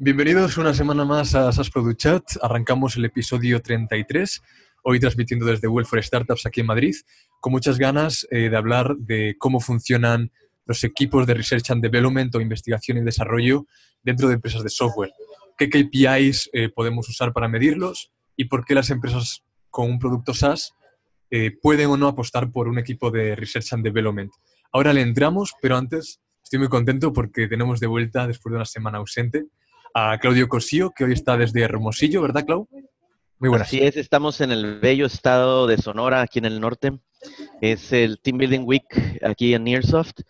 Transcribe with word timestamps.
Bienvenidos 0.00 0.56
una 0.58 0.74
semana 0.74 1.04
más 1.04 1.34
a 1.34 1.50
SAS 1.50 1.70
Product 1.70 1.98
Chat. 1.98 2.24
Arrancamos 2.40 2.94
el 2.96 3.04
episodio 3.04 3.60
33, 3.60 4.40
hoy 4.84 5.00
transmitiendo 5.00 5.44
desde 5.44 5.66
Welfare 5.66 6.04
Startups 6.04 6.46
aquí 6.46 6.60
en 6.60 6.66
Madrid, 6.66 6.94
con 7.40 7.50
muchas 7.50 7.78
ganas 7.78 8.24
eh, 8.30 8.48
de 8.48 8.56
hablar 8.56 8.94
de 8.96 9.34
cómo 9.40 9.58
funcionan 9.58 10.30
los 10.66 10.84
equipos 10.84 11.26
de 11.26 11.34
Research 11.34 11.72
and 11.72 11.82
Development 11.82 12.32
o 12.32 12.40
investigación 12.40 12.98
y 12.98 13.00
desarrollo 13.00 13.66
dentro 14.04 14.28
de 14.28 14.34
empresas 14.34 14.62
de 14.62 14.68
software. 14.68 15.10
¿Qué 15.56 15.68
KPIs 15.68 16.50
eh, 16.52 16.68
podemos 16.68 17.08
usar 17.08 17.32
para 17.32 17.48
medirlos? 17.48 18.12
¿Y 18.36 18.44
por 18.44 18.64
qué 18.64 18.76
las 18.76 18.90
empresas 18.90 19.42
con 19.68 19.90
un 19.90 19.98
producto 19.98 20.32
SaaS 20.32 20.74
eh, 21.32 21.50
pueden 21.60 21.90
o 21.90 21.96
no 21.96 22.06
apostar 22.06 22.52
por 22.52 22.68
un 22.68 22.78
equipo 22.78 23.10
de 23.10 23.34
Research 23.34 23.72
and 23.72 23.82
Development? 23.82 24.30
Ahora 24.70 24.92
le 24.92 25.00
entramos, 25.00 25.54
pero 25.60 25.76
antes 25.76 26.20
estoy 26.40 26.60
muy 26.60 26.68
contento 26.68 27.12
porque 27.12 27.48
tenemos 27.48 27.80
de 27.80 27.88
vuelta, 27.88 28.28
después 28.28 28.52
de 28.52 28.58
una 28.58 28.64
semana 28.64 28.98
ausente, 28.98 29.46
a 29.94 30.18
Claudio 30.18 30.48
Cosío, 30.48 30.90
que 30.90 31.04
hoy 31.04 31.12
está 31.12 31.36
desde 31.36 31.62
Hermosillo, 31.62 32.22
¿verdad, 32.22 32.44
Clau? 32.44 32.68
Muy 33.38 33.48
buenas. 33.48 33.68
Así 33.68 33.80
es, 33.80 33.96
estamos 33.96 34.40
en 34.40 34.50
el 34.50 34.80
bello 34.80 35.06
estado 35.06 35.66
de 35.66 35.78
Sonora, 35.78 36.22
aquí 36.22 36.38
en 36.38 36.44
el 36.44 36.60
norte. 36.60 36.98
Es 37.60 37.92
el 37.92 38.20
Team 38.20 38.38
Building 38.38 38.64
Week 38.64 38.84
aquí 39.22 39.54
en 39.54 39.64
Nearsoft. 39.64 40.20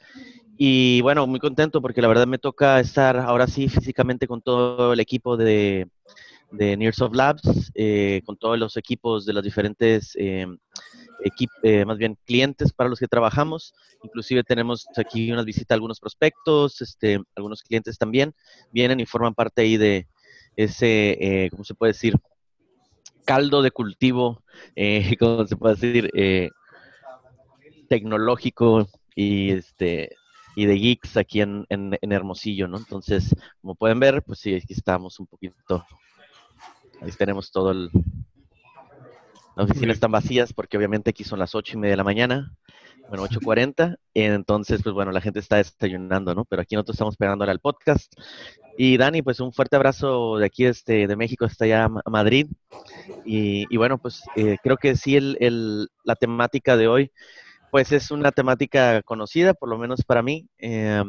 Y 0.56 1.00
bueno, 1.02 1.26
muy 1.26 1.40
contento 1.40 1.80
porque 1.80 2.02
la 2.02 2.08
verdad 2.08 2.26
me 2.26 2.38
toca 2.38 2.80
estar 2.80 3.16
ahora 3.16 3.46
sí 3.46 3.68
físicamente 3.68 4.26
con 4.26 4.42
todo 4.42 4.92
el 4.92 5.00
equipo 5.00 5.36
de, 5.36 5.88
Nearsoft 6.50 7.14
Labs, 7.14 7.70
eh, 7.74 8.22
con 8.24 8.36
todos 8.36 8.58
los 8.58 8.76
equipos 8.76 9.24
de 9.24 9.32
los 9.32 9.44
diferentes 9.44 10.16
eh, 10.18 10.46
eh, 11.62 11.84
más 11.84 11.98
bien 11.98 12.16
clientes 12.24 12.72
para 12.72 12.90
los 12.90 12.98
que 12.98 13.08
trabajamos. 13.08 13.74
Inclusive 14.02 14.44
tenemos 14.44 14.86
aquí 14.96 15.30
una 15.32 15.42
visita 15.42 15.74
a 15.74 15.76
algunos 15.76 16.00
prospectos, 16.00 16.80
este, 16.80 17.20
algunos 17.34 17.62
clientes 17.62 17.98
también 17.98 18.34
vienen 18.70 19.00
y 19.00 19.06
forman 19.06 19.34
parte 19.34 19.62
ahí 19.62 19.76
de 19.76 20.06
ese, 20.56 21.16
eh, 21.20 21.50
¿cómo 21.50 21.64
se 21.64 21.74
puede 21.74 21.92
decir? 21.92 22.16
Caldo 23.24 23.62
de 23.62 23.70
cultivo, 23.70 24.42
eh, 24.74 25.16
¿cómo 25.18 25.46
se 25.46 25.56
puede 25.56 25.74
decir? 25.76 26.10
Eh, 26.14 26.50
tecnológico 27.88 28.88
y 29.14 29.50
este 29.52 30.10
y 30.56 30.66
de 30.66 30.74
geeks 30.74 31.16
aquí 31.16 31.40
en, 31.40 31.64
en, 31.68 31.96
en, 32.00 32.10
Hermosillo, 32.12 32.66
¿no? 32.66 32.78
Entonces, 32.78 33.34
como 33.60 33.76
pueden 33.76 34.00
ver, 34.00 34.24
pues 34.24 34.40
sí, 34.40 34.56
aquí 34.56 34.72
estamos 34.72 35.20
un 35.20 35.28
poquito, 35.28 35.86
ahí 37.00 37.12
tenemos 37.12 37.52
todo 37.52 37.70
el, 37.70 37.90
las 39.58 39.70
oficinas 39.70 39.94
están 39.96 40.12
vacías 40.12 40.52
porque 40.52 40.76
obviamente 40.76 41.10
aquí 41.10 41.24
son 41.24 41.38
las 41.38 41.54
ocho 41.54 41.76
y 41.76 41.80
media 41.80 41.92
de 41.92 41.96
la 41.96 42.04
mañana, 42.04 42.52
bueno, 43.08 43.26
8.40, 43.26 43.96
entonces, 44.14 44.82
pues 44.82 44.94
bueno, 44.94 45.12
la 45.12 45.20
gente 45.20 45.40
está 45.40 45.56
desayunando, 45.56 46.34
¿no? 46.34 46.44
Pero 46.44 46.62
aquí 46.62 46.74
nosotros 46.74 46.94
estamos 46.94 47.16
pegándole 47.16 47.50
al 47.50 47.58
podcast. 47.58 48.12
Y 48.76 48.98
Dani, 48.98 49.22
pues 49.22 49.40
un 49.40 49.52
fuerte 49.52 49.76
abrazo 49.76 50.36
de 50.36 50.46
aquí, 50.46 50.66
este, 50.66 51.06
de 51.06 51.16
México 51.16 51.46
hasta 51.46 51.64
allá 51.64 51.84
a 51.86 52.10
Madrid. 52.10 52.46
Y, 53.24 53.64
y 53.70 53.76
bueno, 53.78 53.98
pues 53.98 54.22
eh, 54.36 54.58
creo 54.62 54.76
que 54.76 54.94
sí, 54.94 55.16
el, 55.16 55.36
el, 55.40 55.88
la 56.04 56.16
temática 56.16 56.76
de 56.76 56.86
hoy, 56.86 57.10
pues 57.70 57.92
es 57.92 58.10
una 58.10 58.30
temática 58.30 59.02
conocida, 59.02 59.54
por 59.54 59.70
lo 59.70 59.78
menos 59.78 60.04
para 60.04 60.22
mí. 60.22 60.46
Eh, 60.58 61.02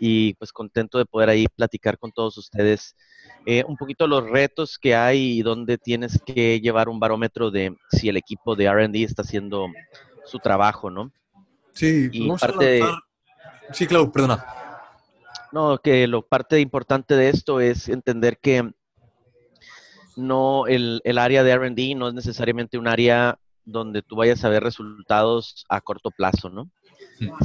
y 0.00 0.34
pues 0.34 0.50
contento 0.50 0.98
de 0.98 1.04
poder 1.04 1.28
ahí 1.28 1.46
platicar 1.46 1.98
con 1.98 2.10
todos 2.10 2.38
ustedes 2.38 2.96
eh, 3.44 3.62
un 3.68 3.76
poquito 3.76 4.06
los 4.06 4.28
retos 4.28 4.78
que 4.78 4.94
hay 4.96 5.38
y 5.38 5.42
dónde 5.42 5.76
tienes 5.76 6.20
que 6.24 6.58
llevar 6.60 6.88
un 6.88 6.98
barómetro 6.98 7.50
de 7.50 7.76
si 7.90 8.08
el 8.08 8.16
equipo 8.16 8.56
de 8.56 8.72
RD 8.72 9.04
está 9.04 9.22
haciendo 9.22 9.66
su 10.24 10.38
trabajo, 10.38 10.90
¿no? 10.90 11.12
Sí, 11.74 12.08
y 12.10 12.20
vamos 12.20 12.40
parte 12.40 12.82
a 12.82 12.98
Sí, 13.72 13.86
Clau, 13.86 14.10
perdona. 14.10 14.44
No, 15.52 15.78
que 15.78 16.06
lo 16.06 16.22
parte 16.22 16.60
importante 16.60 17.14
de 17.14 17.28
esto 17.28 17.60
es 17.60 17.88
entender 17.88 18.38
que 18.38 18.72
no 20.16 20.66
el, 20.66 21.00
el 21.04 21.18
área 21.18 21.44
de 21.44 21.54
RD 21.56 21.96
no 21.96 22.08
es 22.08 22.14
necesariamente 22.14 22.78
un 22.78 22.88
área 22.88 23.38
donde 23.64 24.02
tú 24.02 24.16
vayas 24.16 24.44
a 24.44 24.48
ver 24.48 24.62
resultados 24.62 25.64
a 25.68 25.80
corto 25.80 26.10
plazo, 26.10 26.50
¿no? 26.50 26.70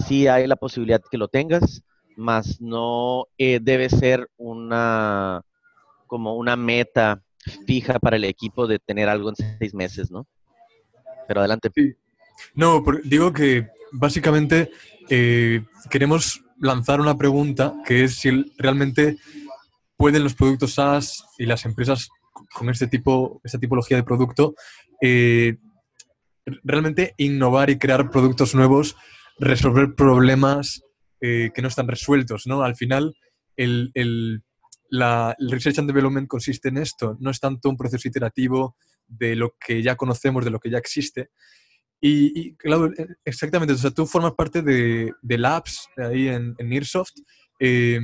Sí 0.08 0.28
hay 0.28 0.48
la 0.48 0.56
posibilidad 0.56 1.02
que 1.10 1.18
lo 1.18 1.28
tengas, 1.28 1.84
más 2.18 2.62
no 2.62 3.28
eh, 3.38 3.60
debe 3.62 3.90
ser 3.90 4.30
una 4.38 5.42
como 6.08 6.36
una 6.36 6.56
meta 6.56 7.22
fija 7.66 8.00
para 8.00 8.16
el 8.16 8.24
equipo 8.24 8.68
de 8.68 8.80
tener 8.80 9.10
algo 9.10 9.30
en 9.30 9.36
seis 9.36 9.74
meses, 9.74 10.12
¿no? 10.12 10.28
Pero 11.28 11.42
adelante. 11.42 11.70
Sí. 11.74 11.96
No, 12.54 12.84
digo 13.04 13.34
que 13.34 13.68
básicamente 13.92 14.72
eh, 15.10 15.64
queremos 15.90 16.44
lanzar 16.60 17.02
una 17.02 17.18
pregunta 17.18 17.74
que 17.86 18.04
es 18.04 18.16
si 18.16 18.54
realmente 18.58 19.18
pueden 19.98 20.24
los 20.24 20.34
productos 20.34 20.74
SaaS 20.74 21.26
y 21.38 21.46
las 21.46 21.66
empresas 21.66 22.10
con 22.54 22.70
este 22.70 22.88
tipo, 22.88 23.42
esta 23.44 23.60
tipología 23.60 23.98
de 23.98 24.04
producto 24.04 24.56
eh, 25.02 25.58
realmente 26.64 27.14
innovar 27.18 27.70
y 27.70 27.78
crear 27.78 28.10
productos 28.10 28.56
nuevos, 28.56 28.96
resolver 29.40 29.96
problemas 29.96 30.85
eh, 31.22 31.52
que 31.54 31.62
no 31.62 31.68
están 31.68 31.88
resueltos, 31.88 32.48
¿no? 32.48 32.64
Al 32.64 32.76
final, 32.76 33.16
el, 33.56 33.92
el 33.94 34.44
la, 34.90 35.36
el 35.40 35.52
Research 35.52 35.80
and 35.80 35.90
Development 35.90 36.28
consiste 36.28 36.70
en 36.70 36.78
esto, 36.78 37.18
no 37.20 37.32
es 37.32 37.40
tanto 37.40 37.70
un 37.70 37.78
proceso 37.78 38.08
iterativo 38.08 38.76
de 39.08 39.36
lo 39.36 39.56
que 39.60 39.82
ya 39.82 39.96
conocemos, 39.96 40.46
de 40.46 40.52
lo 40.52 40.60
que 40.60 40.70
ya 40.70 40.78
existe. 40.78 41.30
Y, 42.02 42.40
y 42.40 42.56
claro, 42.56 42.88
e, 42.88 43.08
exactamente, 43.24 43.74
o 43.74 43.78
sea, 43.78 43.92
tú 43.92 44.06
formas 44.06 44.34
parte 44.34 44.62
de, 44.62 45.12
de 45.22 45.38
Labs 45.38 45.88
ahí 45.98 46.28
en, 46.28 46.56
en 46.58 46.70
Nearsoft. 46.70 47.14
Eh, 47.60 48.00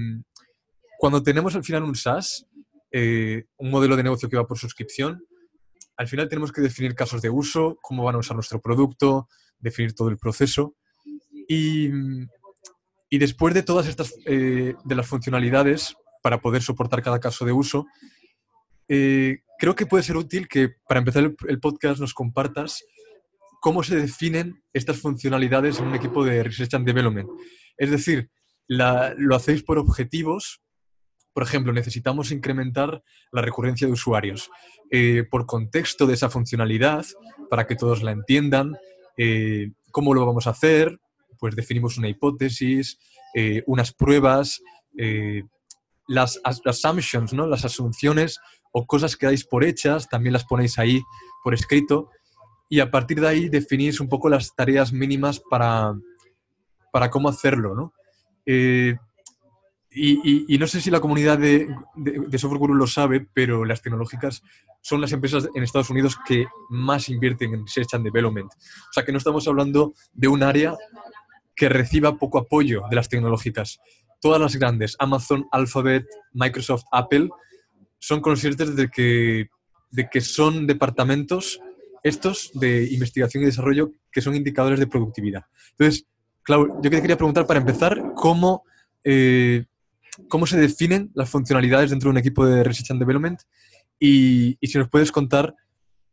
cuando 0.97 1.21
tenemos 1.23 1.55
al 1.55 1.63
final 1.63 1.83
un 1.83 1.95
SaaS, 1.95 2.45
eh, 2.91 3.45
un 3.57 3.69
modelo 3.69 3.95
de 3.95 4.03
negocio 4.03 4.29
que 4.29 4.37
va 4.37 4.47
por 4.47 4.57
suscripción, 4.57 5.23
al 5.97 6.07
final 6.07 6.29
tenemos 6.29 6.51
que 6.51 6.61
definir 6.61 6.95
casos 6.95 7.21
de 7.21 7.29
uso, 7.29 7.77
cómo 7.81 8.03
van 8.03 8.15
a 8.15 8.19
usar 8.19 8.35
nuestro 8.35 8.61
producto, 8.61 9.27
definir 9.59 9.93
todo 9.93 10.09
el 10.09 10.17
proceso. 10.17 10.75
Y, 11.47 11.89
y 13.13 13.17
después 13.17 13.53
de 13.53 13.61
todas 13.61 13.87
estas, 13.87 14.15
eh, 14.25 14.73
de 14.85 14.95
las 14.95 15.05
funcionalidades, 15.05 15.95
para 16.23 16.41
poder 16.41 16.61
soportar 16.61 17.03
cada 17.03 17.19
caso 17.19 17.45
de 17.45 17.51
uso. 17.51 17.85
Eh, 18.87 19.39
creo 19.59 19.75
que 19.75 19.85
puede 19.85 20.03
ser 20.03 20.15
útil 20.15 20.47
que 20.47 20.69
para 20.87 20.99
empezar 20.99 21.23
el, 21.47 21.59
podcast 21.59 21.99
nos 21.99 22.13
compartas 22.13 22.83
cómo 23.59 23.83
se 23.83 23.97
definen 23.97 24.63
estas 24.71 24.99
funcionalidades 24.99 25.79
en 25.79 25.87
un 25.87 25.95
equipo 25.95 26.23
de 26.23 26.41
Research 26.41 26.73
and 26.73 26.85
Development. 26.85 27.29
Es 27.77 27.91
decir, 27.91 28.29
la, 28.67 29.13
lo 29.17 29.35
hacéis 29.35 29.61
por 29.61 29.77
objetivos. 29.77 30.61
Por 31.33 31.43
ejemplo, 31.43 31.73
necesitamos 31.73 32.31
incrementar 32.31 33.03
la 33.33 33.41
recurrencia 33.41 33.87
de 33.87 33.93
usuarios. 33.93 34.49
Eh, 34.89 35.25
por 35.29 35.45
contexto 35.45 36.07
de 36.07 36.13
esa 36.13 36.29
funcionalidad, 36.29 37.05
para 37.49 37.67
que 37.67 37.75
todos 37.75 38.03
la 38.03 38.11
entiendan, 38.11 38.77
cómo 39.91 40.13
lo 40.15 40.25
vamos 40.25 40.47
a 40.47 40.51
hacer, 40.51 41.00
pues 41.41 41.55
definimos 41.55 41.97
una 41.97 42.07
hipótesis, 42.07 42.99
eh, 43.33 43.63
unas 43.65 43.91
pruebas, 43.91 44.61
eh, 44.95 45.41
las 46.07 46.39
assumptions, 46.45 47.33
¿no? 47.33 47.47
las 47.47 47.65
asunciones 47.65 48.39
o 48.71 48.85
cosas 48.85 49.17
que 49.17 49.25
dais 49.25 49.43
por 49.43 49.63
hechas, 49.63 50.07
también 50.07 50.33
las 50.33 50.45
ponéis 50.45 50.77
ahí 50.77 51.01
por 51.43 51.55
escrito 51.55 52.11
y 52.69 52.79
a 52.79 52.91
partir 52.91 53.19
de 53.19 53.27
ahí 53.27 53.49
definís 53.49 53.99
un 53.99 54.07
poco 54.07 54.29
las 54.29 54.55
tareas 54.55 54.93
mínimas 54.93 55.41
para, 55.49 55.95
para 56.93 57.09
cómo 57.09 57.27
hacerlo. 57.27 57.73
¿no? 57.73 57.93
Eh, 58.45 58.95
y, 59.89 60.57
no 60.59 60.67
sé 60.67 60.79
si 60.79 60.91
la 60.91 61.01
comunidad 61.01 61.39
de, 61.39 61.67
de, 61.95 62.23
de, 62.27 62.37
Software 62.37 62.59
Guru 62.59 62.75
lo 62.75 62.87
sabe, 62.87 63.27
pero 63.33 63.65
las 63.65 63.81
tecnológicas 63.81 64.43
son 64.79 65.01
las 65.01 65.11
empresas 65.11 65.49
en 65.55 65.63
Estados 65.63 65.89
Unidos 65.89 66.17
que 66.25 66.45
más 66.69 67.09
invierten 67.09 67.55
en 67.55 67.65
Research 67.65 67.95
and 67.95 68.05
Development. 68.05 68.49
O 68.53 68.93
sea 68.93 69.03
que 69.03 69.11
no 69.11 69.17
estamos 69.17 69.47
hablando 69.47 69.93
de 70.13 70.27
un 70.27 70.43
área 70.43 70.75
que 71.55 71.69
reciba 71.69 72.17
poco 72.17 72.39
apoyo 72.39 72.83
de 72.89 72.95
las 72.95 73.09
tecnológicas 73.09 73.79
todas 74.21 74.39
las 74.39 74.55
grandes, 74.55 74.95
Amazon, 74.99 75.47
Alphabet, 75.51 76.05
Microsoft, 76.33 76.83
Apple, 76.91 77.29
son 77.99 78.21
conscientes 78.21 78.75
de 78.75 78.89
que, 78.89 79.49
de 79.89 80.09
que 80.09 80.21
son 80.21 80.67
departamentos 80.67 81.59
estos 82.03 82.51
de 82.53 82.87
investigación 82.91 83.43
y 83.43 83.47
desarrollo 83.47 83.91
que 84.11 84.21
son 84.21 84.35
indicadores 84.35 84.79
de 84.79 84.87
productividad. 84.87 85.43
Entonces, 85.71 86.05
Clau, 86.43 86.81
yo 86.81 86.89
te 86.89 87.01
quería 87.01 87.17
preguntar 87.17 87.45
para 87.45 87.59
empezar, 87.59 88.13
¿cómo, 88.15 88.63
eh, 89.03 89.65
cómo 90.27 90.47
se 90.47 90.59
definen 90.59 91.11
las 91.13 91.29
funcionalidades 91.29 91.89
dentro 91.89 92.07
de 92.07 92.11
un 92.11 92.17
equipo 92.17 92.45
de 92.45 92.63
Research 92.63 92.91
and 92.91 92.99
Development? 92.99 93.39
Y, 93.99 94.57
y 94.59 94.67
si 94.67 94.77
nos 94.79 94.89
puedes 94.89 95.11
contar 95.11 95.53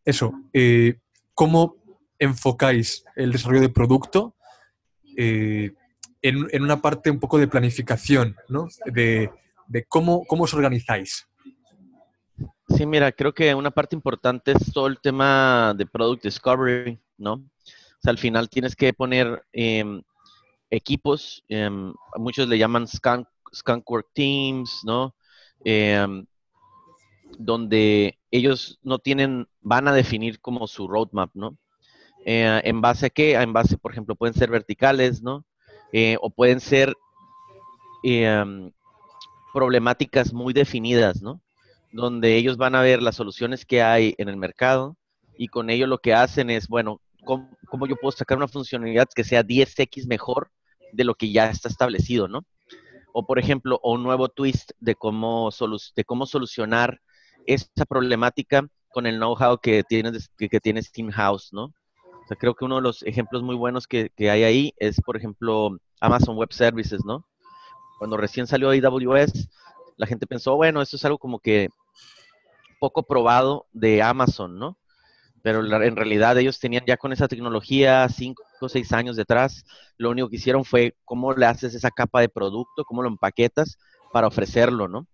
eso, 0.05 0.33
eh, 0.53 0.99
¿cómo 1.33 1.77
enfocáis 2.19 3.05
el 3.17 3.33
desarrollo 3.33 3.63
de 3.63 3.69
producto? 3.71 4.35
Eh, 5.21 5.73
en, 6.23 6.47
en, 6.53 6.63
una 6.63 6.81
parte 6.81 7.11
un 7.11 7.19
poco 7.19 7.39
de 7.39 7.49
planificación, 7.49 8.37
¿no? 8.49 8.69
De, 8.87 9.29
de 9.67 9.85
cómo, 9.85 10.25
cómo 10.27 10.45
os 10.45 10.55
organizáis. 10.55 11.27
Sí, 12.69 12.87
mira, 12.87 13.11
creo 13.11 13.35
que 13.35 13.53
una 13.53 13.73
parte 13.73 13.97
importante 13.97 14.53
es 14.53 14.73
todo 14.73 14.87
el 14.87 15.01
tema 15.01 15.75
de 15.77 15.87
Product 15.87 16.23
Discovery, 16.23 17.01
¿no? 17.17 17.33
O 17.33 18.01
sea, 18.01 18.13
al 18.13 18.19
final 18.19 18.49
tienes 18.49 18.77
que 18.77 18.93
poner 18.93 19.45
eh, 19.53 19.85
equipos, 20.71 21.45
eh, 21.49 21.69
muchos 22.17 22.49
le 22.49 22.59
llaman 22.59 22.87
skunk 22.87 23.27
work 23.91 24.07
teams, 24.15 24.83
¿no? 24.85 25.17
em, 25.65 26.27
donde 27.39 28.17
ellos 28.31 28.79
no 28.83 29.01
tienen, 29.01 29.49
van 29.61 29.89
a 29.89 29.93
definir 29.93 30.41
como 30.41 30.69
su 30.69 30.87
roadmap, 30.87 31.31
¿no? 31.35 31.59
Eh, 32.25 32.61
¿En 32.65 32.81
base 32.81 33.07
a 33.07 33.11
qué? 33.11 33.35
En 33.35 33.53
base, 33.53 33.79
por 33.79 33.93
ejemplo, 33.93 34.17
pueden 34.17 34.35
ser 34.35 34.51
verticales, 34.51 35.23
¿no? 35.23 35.45
Eh, 35.93 36.17
o 36.21 36.31
pueden 36.31 36.61
ser 36.61 36.95
em, 38.03 38.71
problemáticas 39.53 40.33
muy 40.33 40.53
definidas, 40.53 41.23
¿no? 41.23 41.41
Donde 41.93 42.37
ellos 42.37 42.57
van 42.57 42.75
a 42.75 42.83
ver 42.83 43.03
las 43.03 43.17
soluciones 43.17 43.65
que 43.65 43.83
hay 43.83 44.15
en 44.19 44.29
el 44.29 44.37
mercado 44.37 44.97
y 45.39 45.49
con 45.49 45.71
ello 45.71 45.87
lo 45.87 45.99
que 45.99 46.15
hacen 46.15 46.51
es, 46.51 46.69
bueno, 46.69 47.01
¿cómo, 47.25 47.87
yo 47.87 47.97
puedo 47.97 48.13
sacar 48.13 48.37
una 48.37 48.49
funcionalidad 48.49 49.09
que 49.15 49.25
sea 49.25 49.43
10x 49.43 50.07
mejor 50.07 50.51
de 50.93 51.05
lo 51.05 51.15
que 51.15 51.31
ya 51.31 51.49
está 51.51 51.69
establecido, 51.69 52.29
¿no? 52.29 52.45
O, 53.13 53.27
por 53.27 53.39
ejemplo, 53.39 53.81
un 53.83 54.03
nuevo 54.03 54.29
twist 54.29 54.73
de 54.81 54.95
cómo, 54.95 55.51
de 55.97 56.05
cómo 56.05 56.27
solucionar 56.27 57.01
esa 57.47 57.87
problemática 57.89 58.69
con 58.91 59.07
el 59.07 59.17
know-how 59.17 59.59
que 59.59 59.83
tienes, 59.83 60.29
que, 60.37 60.49
que 60.49 60.61
in-house, 60.97 61.51
¿no? 61.53 61.73
Sea, 62.29 62.37
creo 62.37 62.55
que 62.55 62.67
uno 62.67 62.77
de 62.77 62.83
los 62.83 63.03
ejemplos 63.05 63.43
muy 63.43 63.57
buenos 63.57 63.87
que, 63.87 64.11
que, 64.15 64.31
hay 64.31 64.45
ahí 64.45 64.75
es, 64.77 65.01
por 65.01 65.17
ejemplo, 65.17 65.79
Amazon 65.99 66.37
Web 66.37 66.53
Services, 66.53 67.03
¿no? 67.07 67.25
Cuando 67.99 68.19
recién 68.19 68.47
salió 68.47 68.69
AWS, 68.69 69.49
la 69.97 70.07
gente 70.07 70.27
pensó, 70.27 70.55
bueno, 70.55 70.83
esto 70.83 70.97
es 70.97 71.05
algo 71.07 71.17
como 71.17 71.39
que 71.39 71.71
poco 72.79 73.03
probado 73.03 73.67
de 73.73 74.03
Amazon, 74.03 74.59
¿no? 74.59 74.77
Pero 75.43 75.65
en 75.83 75.97
realidad 75.97 76.37
ellos 76.37 76.61
tenían 76.61 76.85
ya 76.87 76.99
con 76.99 77.15
esa 77.15 77.29
tecnología 77.29 78.07
cinco 78.11 78.43
o 78.61 78.69
seis 78.69 78.93
años 78.93 79.17
detrás, 79.17 79.65
lo 79.97 80.11
único 80.11 80.29
que 80.29 80.37
hicieron 80.37 80.67
fue 80.67 80.97
cómo 81.07 81.33
le 81.33 81.47
haces 81.47 81.75
esa 81.75 81.91
capa 81.91 82.21
de 82.21 82.29
producto, 82.29 82.85
cómo 82.85 83.03
lo 83.03 83.09
empaquetas 83.09 83.79
para 84.13 84.27
ofrecerlo, 84.27 84.87
¿no? 84.87 85.07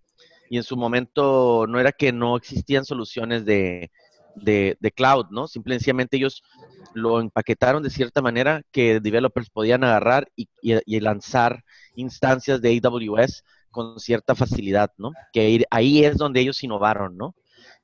Y 0.50 0.56
en 0.56 0.64
su 0.64 0.76
momento 0.76 1.66
no 1.68 1.78
era 1.78 1.92
que 1.92 2.12
no 2.12 2.36
existían 2.36 2.84
soluciones 2.84 3.44
de, 3.44 3.92
de, 4.36 4.92
cloud, 4.94 5.26
¿no? 5.30 5.48
Simplemente 5.48 6.16
ellos 6.16 6.42
lo 6.94 7.20
empaquetaron 7.20 7.82
de 7.82 7.90
cierta 7.90 8.22
manera 8.22 8.62
que 8.70 9.00
developers 9.00 9.50
podían 9.50 9.84
agarrar 9.84 10.28
y, 10.36 10.48
y, 10.62 11.00
lanzar 11.00 11.64
instancias 11.94 12.60
de 12.60 12.80
AWS 12.82 13.42
con 13.70 13.98
cierta 13.98 14.34
facilidad, 14.34 14.92
¿no? 14.96 15.12
Que 15.32 15.64
ahí 15.70 16.04
es 16.04 16.16
donde 16.16 16.40
ellos 16.40 16.62
innovaron, 16.62 17.16
¿no? 17.16 17.34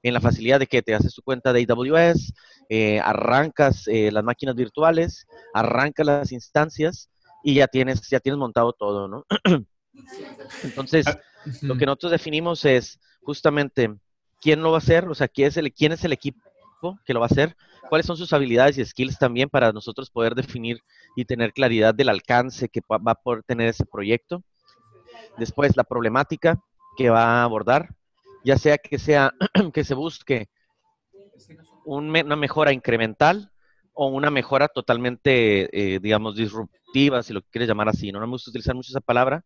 En 0.02 0.14
la 0.14 0.20
facilidad 0.20 0.60
de 0.60 0.66
que 0.66 0.82
te 0.82 0.94
haces 0.94 1.14
tu 1.14 1.22
cuenta 1.22 1.52
de 1.52 1.66
AWS, 1.68 2.32
eh, 2.68 3.00
arrancas 3.00 3.88
eh, 3.88 4.12
las 4.12 4.22
máquinas 4.22 4.54
virtuales, 4.54 5.26
arrancas 5.52 6.06
las 6.06 6.32
instancias 6.32 7.10
y 7.42 7.54
ya 7.54 7.66
tienes, 7.66 8.08
ya 8.08 8.20
tienes 8.20 8.38
montado 8.38 8.72
todo, 8.72 9.08
¿no? 9.08 9.26
Entonces, 10.62 11.06
ah, 11.08 11.18
lo 11.62 11.76
que 11.76 11.86
nosotros 11.86 12.12
definimos 12.12 12.64
es 12.64 13.00
justamente 13.22 13.96
quién 14.40 14.62
lo 14.62 14.70
va 14.70 14.78
a 14.78 14.78
hacer, 14.78 15.08
o 15.08 15.14
sea, 15.14 15.28
quién 15.28 15.48
es 15.48 15.56
el, 15.56 15.72
quién 15.72 15.92
es 15.92 16.04
el 16.04 16.12
equipo 16.12 16.40
que 17.04 17.12
lo 17.12 17.20
va 17.20 17.26
a 17.26 17.32
hacer, 17.32 17.56
cuáles 17.88 18.06
son 18.06 18.16
sus 18.16 18.32
habilidades 18.32 18.78
y 18.78 18.84
skills 18.84 19.18
también 19.18 19.48
para 19.48 19.72
nosotros 19.72 20.10
poder 20.10 20.34
definir 20.34 20.80
y 21.14 21.24
tener 21.24 21.52
claridad 21.52 21.94
del 21.94 22.08
alcance 22.08 22.68
que 22.68 22.80
va 22.90 23.12
a 23.12 23.14
poder 23.14 23.42
tener 23.42 23.68
ese 23.68 23.84
proyecto. 23.84 24.42
Después, 25.36 25.76
la 25.76 25.84
problemática 25.84 26.58
que 26.96 27.10
va 27.10 27.24
a 27.24 27.44
abordar, 27.44 27.94
ya 28.44 28.56
sea 28.56 28.78
que 28.78 28.98
sea 28.98 29.32
que 29.74 29.84
se 29.84 29.94
busque 29.94 30.48
una 31.84 32.36
mejora 32.36 32.72
incremental 32.72 33.50
o 33.92 34.06
una 34.06 34.30
mejora 34.30 34.68
totalmente, 34.68 35.94
eh, 35.94 35.98
digamos, 36.00 36.36
disruptiva, 36.36 37.22
si 37.22 37.32
lo 37.32 37.42
quieres 37.42 37.68
llamar 37.68 37.88
así. 37.88 38.12
No, 38.12 38.20
me 38.20 38.26
gusta 38.26 38.50
utilizar 38.50 38.74
mucho 38.74 38.90
esa 38.90 39.00
palabra, 39.00 39.44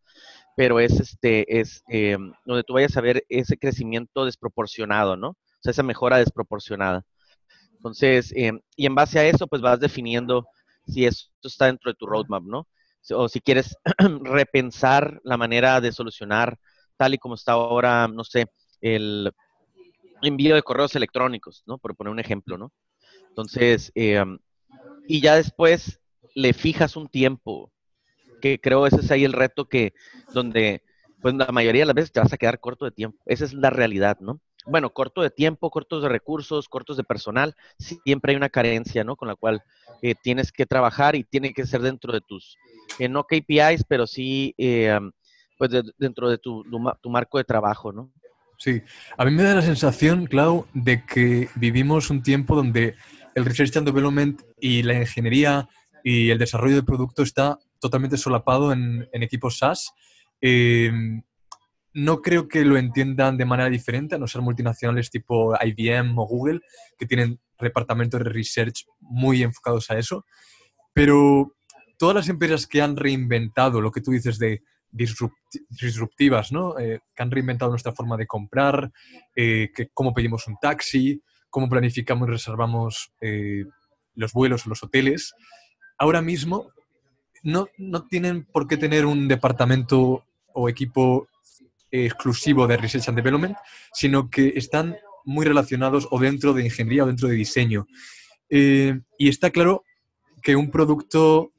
pero 0.57 0.81
es 0.81 1.01
este, 1.01 1.61
es 1.61 1.83
eh, 1.89 2.17
donde 2.45 2.63
tú 2.65 2.75
vayas 2.75 2.97
a 2.97 3.01
ver 3.01 3.25
ese 3.29 3.57
crecimiento 3.57 4.25
desproporcionado, 4.25 5.17
¿no? 5.17 5.31
O 5.31 5.37
sea, 5.61 5.73
esa 5.73 5.83
mejora 5.83 6.19
desproporcionada. 6.19 7.05
Entonces, 7.75 8.33
eh, 8.37 8.53
y 8.77 8.87
en 8.87 8.95
base 8.95 9.19
a 9.19 9.27
eso, 9.27 9.47
pues 9.47 9.61
vas 9.61 9.81
definiendo 9.81 10.47
si 10.87 11.05
esto 11.05 11.31
está 11.43 11.67
dentro 11.67 11.91
de 11.91 11.97
tu 11.97 12.07
roadmap, 12.07 12.43
¿no? 12.45 12.69
O 13.11 13.29
si 13.29 13.41
quieres 13.41 13.77
repensar 14.23 15.21
la 15.25 15.37
manera 15.37 15.81
de 15.81 15.93
solucionar 15.93 16.59
tal 16.97 17.15
y 17.15 17.19
como 17.19 17.35
está 17.35 17.53
ahora, 17.53 18.09
no 18.09 18.25
sé, 18.25 18.47
el 18.81 19.31
envío 20.23 20.55
de 20.55 20.63
correos 20.63 20.95
electrónicos, 20.97 21.63
¿no? 21.67 21.79
Por 21.79 21.95
poner 21.97 22.13
un 22.13 22.21
ejemplo, 22.21 22.57
¿no? 22.57 22.73
Entonces, 23.29 23.91
eh, 23.95 24.25
y 25.07 25.21
ya 25.21 25.37
después 25.37 26.01
le 26.35 26.53
fijas 26.53 26.97
un 26.97 27.09
tiempo, 27.09 27.73
que 28.45 28.61
creo 28.61 28.87
ese 28.87 28.97
es 28.97 29.11
ahí 29.11 29.25
el 29.25 29.33
reto 29.33 29.71
que, 29.71 29.95
donde, 30.35 30.83
pues 31.23 31.35
la 31.35 31.47
mayoría 31.51 31.81
de 31.81 31.87
las 31.87 31.95
veces 31.95 32.13
te 32.13 32.21
vas 32.21 32.31
a 32.31 32.37
quedar 32.37 32.61
corto 32.61 32.85
de 32.85 32.91
tiempo. 32.91 33.19
Esa 33.25 33.47
es 33.47 33.55
la 33.55 33.71
realidad, 33.71 34.19
¿no? 34.21 34.39
Bueno, 34.67 34.91
corto 34.91 35.23
de 35.23 35.31
tiempo, 35.31 35.71
cortos 35.71 36.03
de 36.03 36.11
recursos, 36.11 36.69
cortos 36.69 36.99
de 36.99 37.05
personal, 37.05 37.55
siempre 37.79 38.33
hay 38.33 38.37
una 38.37 38.51
carencia, 38.51 39.03
¿no? 39.03 39.17
Con 39.17 39.29
la 39.29 39.35
cual 39.35 39.63
eh, 40.03 40.15
tienes 40.23 40.53
que 40.53 40.67
trabajar 40.67 41.17
y 41.17 41.25
tiene 41.25 41.55
que 41.55 41.65
ser 41.65 41.81
dentro 41.81 42.13
de 42.13 42.21
tus, 42.21 42.59
eh, 42.99 43.09
no 43.09 43.25
KPIs, 43.25 43.85
pero 43.89 44.07
sí, 44.07 44.55
pues 45.57 45.71
dentro 45.97 46.29
de 46.29 46.37
tu, 46.37 46.65
tu 47.01 47.09
marco 47.09 47.39
de 47.39 47.45
trabajo, 47.45 47.95
¿no? 47.95 48.13
Sí, 48.59 48.83
a 49.17 49.25
mí 49.25 49.31
me 49.31 49.43
da 49.43 49.55
la 49.55 49.63
sensación, 49.63 50.27
Clau, 50.27 50.67
de 50.75 51.03
que 51.07 51.49
vivimos 51.55 52.11
un 52.11 52.23
tiempo 52.23 52.57
donde 52.57 52.95
el 53.35 53.47
Research 53.47 53.75
and 53.79 53.87
Development 53.87 54.43
y 54.61 54.83
la 54.83 55.01
ingeniería 55.01 55.67
y 56.03 56.29
el 56.29 56.39
desarrollo 56.39 56.77
de 56.77 56.83
producto 56.83 57.23
está 57.23 57.59
totalmente 57.81 58.17
solapado 58.17 58.73
en, 58.73 59.09
equipos 59.13 59.59
SaaS. 59.59 59.93
Em, 60.41 61.23
no 61.93 62.23
creo 62.23 62.49
que 62.49 62.65
lo 62.65 62.77
entiendan 62.77 63.37
de 63.37 63.45
manera 63.45 63.71
diferente, 63.71 64.17
a 64.17 64.19
no 64.19 64.27
ser 64.27 64.43
multinacionales 64.43 65.11
tipo 65.11 65.55
IBM 65.55 66.19
o 66.19 66.27
Google, 66.27 66.61
que 66.99 67.07
tienen 67.07 67.41
departamentos 67.61 68.23
de 68.23 68.31
research 68.31 68.85
muy 69.01 69.43
enfocados 69.43 69.91
a 69.91 69.99
eso. 69.99 70.27
Pero 70.93 71.55
todas 71.99 72.17
las 72.17 72.29
empresas 72.29 72.67
que 72.67 72.83
han 72.83 72.97
reinventado 72.97 73.81
lo 73.81 73.93
que 73.93 74.01
tú 74.01 74.11
dices 74.11 74.39
de 74.39 74.63
disruptivas, 74.91 76.53
¿no? 76.53 76.79
Eh, 76.79 77.01
que 77.15 77.23
han 77.23 77.31
reinventado 77.31 77.71
nuestra 77.71 77.93
forma 77.93 78.17
de 78.17 78.27
comprar, 78.27 78.93
eh, 79.35 79.71
que, 79.75 79.89
cómo 79.93 80.15
pedimos 80.15 80.47
un 80.47 80.57
taxi, 80.61 81.21
cómo 81.51 81.69
planificamos 81.69 82.29
y 82.29 82.33
reservamos 82.33 83.13
eh, 83.21 83.65
los 84.15 84.33
vuelos 84.33 84.67
o 84.67 84.69
los 84.69 84.83
hoteles. 84.83 85.35
Ahora 85.99 86.23
mismo 86.23 86.71
no, 87.45 87.69
no, 87.79 88.07
tienen 88.07 88.45
por 88.45 88.67
qué 88.67 88.77
tener 88.77 89.07
un 89.07 89.29
departamento 89.29 90.25
o 90.53 90.69
equipo 90.69 91.29
exclusivo 91.91 92.67
de 92.67 92.77
Research 92.77 93.09
and 93.09 93.17
Development, 93.17 93.57
sino 93.93 94.29
que 94.29 94.55
están 94.57 94.97
muy 95.25 95.47
relacionados 95.47 96.09
o 96.11 96.19
dentro 96.19 96.53
de 96.53 96.65
ingeniería 96.65 97.05
o 97.05 97.07
dentro 97.07 97.29
de 97.29 97.35
diseño. 97.37 97.87
y 98.51 99.29
está 99.29 99.51
claro 99.51 99.85
que 100.43 100.57
un 100.57 100.71
producto 100.71 101.53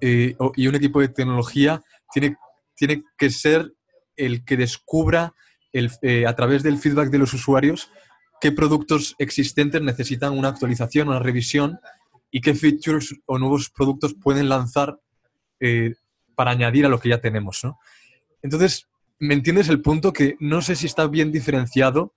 y 0.00 0.66
un 0.66 0.74
equipo 0.74 1.00
de 1.00 1.08
tecnología 1.08 1.82
tiene, 2.12 2.36
tiene 2.74 3.04
que 3.16 3.30
ser 3.30 3.72
el 4.16 4.44
que 4.44 4.56
descubra 4.56 5.34
el, 5.72 5.90
eh, 6.02 6.26
a 6.26 6.34
través 6.34 6.62
del 6.62 6.78
feedback 6.78 7.10
de 7.10 7.18
los 7.18 7.34
usuarios 7.34 7.90
qué 8.40 8.52
productos 8.52 9.14
existentes 9.18 9.82
necesitan 9.82 10.36
una 10.36 10.48
actualización, 10.48 11.08
una 11.08 11.18
revisión 11.18 11.80
y 12.34 12.40
qué 12.40 12.52
features 12.52 13.14
o 13.26 13.38
nuevos 13.38 13.70
productos 13.70 14.12
pueden 14.20 14.48
lanzar 14.48 14.98
eh, 15.60 15.94
para 16.34 16.50
añadir 16.50 16.84
a 16.84 16.88
lo 16.88 16.98
que 16.98 17.08
ya 17.08 17.20
tenemos. 17.20 17.62
Entonces, 18.42 18.88
¿me 19.20 19.34
entiendes 19.34 19.68
el 19.68 19.80
punto? 19.80 20.12
Que 20.12 20.34
no 20.40 20.60
sé 20.60 20.74
si 20.74 20.86
está 20.86 21.06
bien 21.06 21.30
diferenciado 21.30 22.12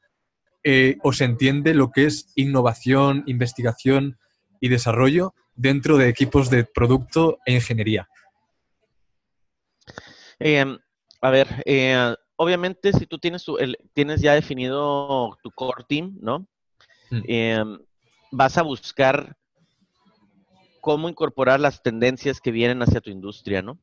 eh, 0.63 0.97
o 1.03 1.13
se 1.13 1.25
entiende 1.25 1.75
lo 1.75 1.91
que 1.91 2.05
es 2.05 2.31
innovación, 2.33 3.25
investigación 3.27 4.17
y 4.59 4.69
desarrollo 4.69 5.35
dentro 5.53 5.97
de 5.97 6.09
equipos 6.09 6.49
de 6.49 6.63
producto 6.63 7.37
e 7.45 7.53
ingeniería. 7.53 8.09
Em, 10.39 10.79
a 11.21 11.29
ver, 11.29 11.61
eh, 11.63 12.15
obviamente 12.37 12.91
si 12.91 13.05
tú 13.05 13.19
tienes, 13.19 13.45
tienes 13.93 14.19
ya 14.19 14.33
definido 14.33 15.37
tu 15.43 15.51
core 15.51 15.83
team, 15.87 16.17
¿no? 16.19 16.47
Mm. 17.11 17.21
Em, 17.27 17.79
vas 18.31 18.57
a 18.57 18.63
buscar 18.63 19.37
cómo 20.87 21.09
incorporar 21.09 21.59
las 21.59 21.83
tendencias 21.83 22.39
que 22.39 22.49
vienen 22.49 22.81
hacia 22.81 23.01
tu 23.01 23.09
industria, 23.09 23.61
¿no? 23.61 23.77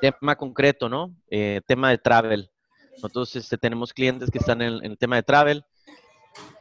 Tema 0.00 0.34
concreto, 0.34 0.88
¿no? 0.88 1.14
Eh, 1.30 1.60
tema 1.68 1.90
de 1.90 1.98
travel. 1.98 2.50
Nosotros 2.94 3.36
este, 3.36 3.56
tenemos 3.56 3.92
clientes 3.92 4.28
que 4.28 4.38
están 4.38 4.60
en, 4.60 4.84
el 4.84 4.98
tema 4.98 5.14
de 5.14 5.22
travel 5.22 5.64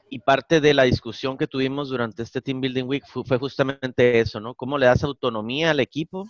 y 0.07 0.19
parte 0.19 0.61
de 0.61 0.75
la 0.75 0.83
discusión 0.83 1.35
que 1.35 1.47
tuvimos 1.47 1.89
durante 1.89 2.21
este 2.21 2.41
Team 2.41 2.61
Building 2.61 2.83
Week 2.83 3.03
fue 3.07 3.39
justamente 3.39 4.19
eso, 4.19 4.39
¿no? 4.39 4.53
¿Cómo 4.53 4.77
le 4.77 4.85
das 4.85 5.03
autonomía 5.03 5.71
al 5.71 5.79
equipo 5.79 6.29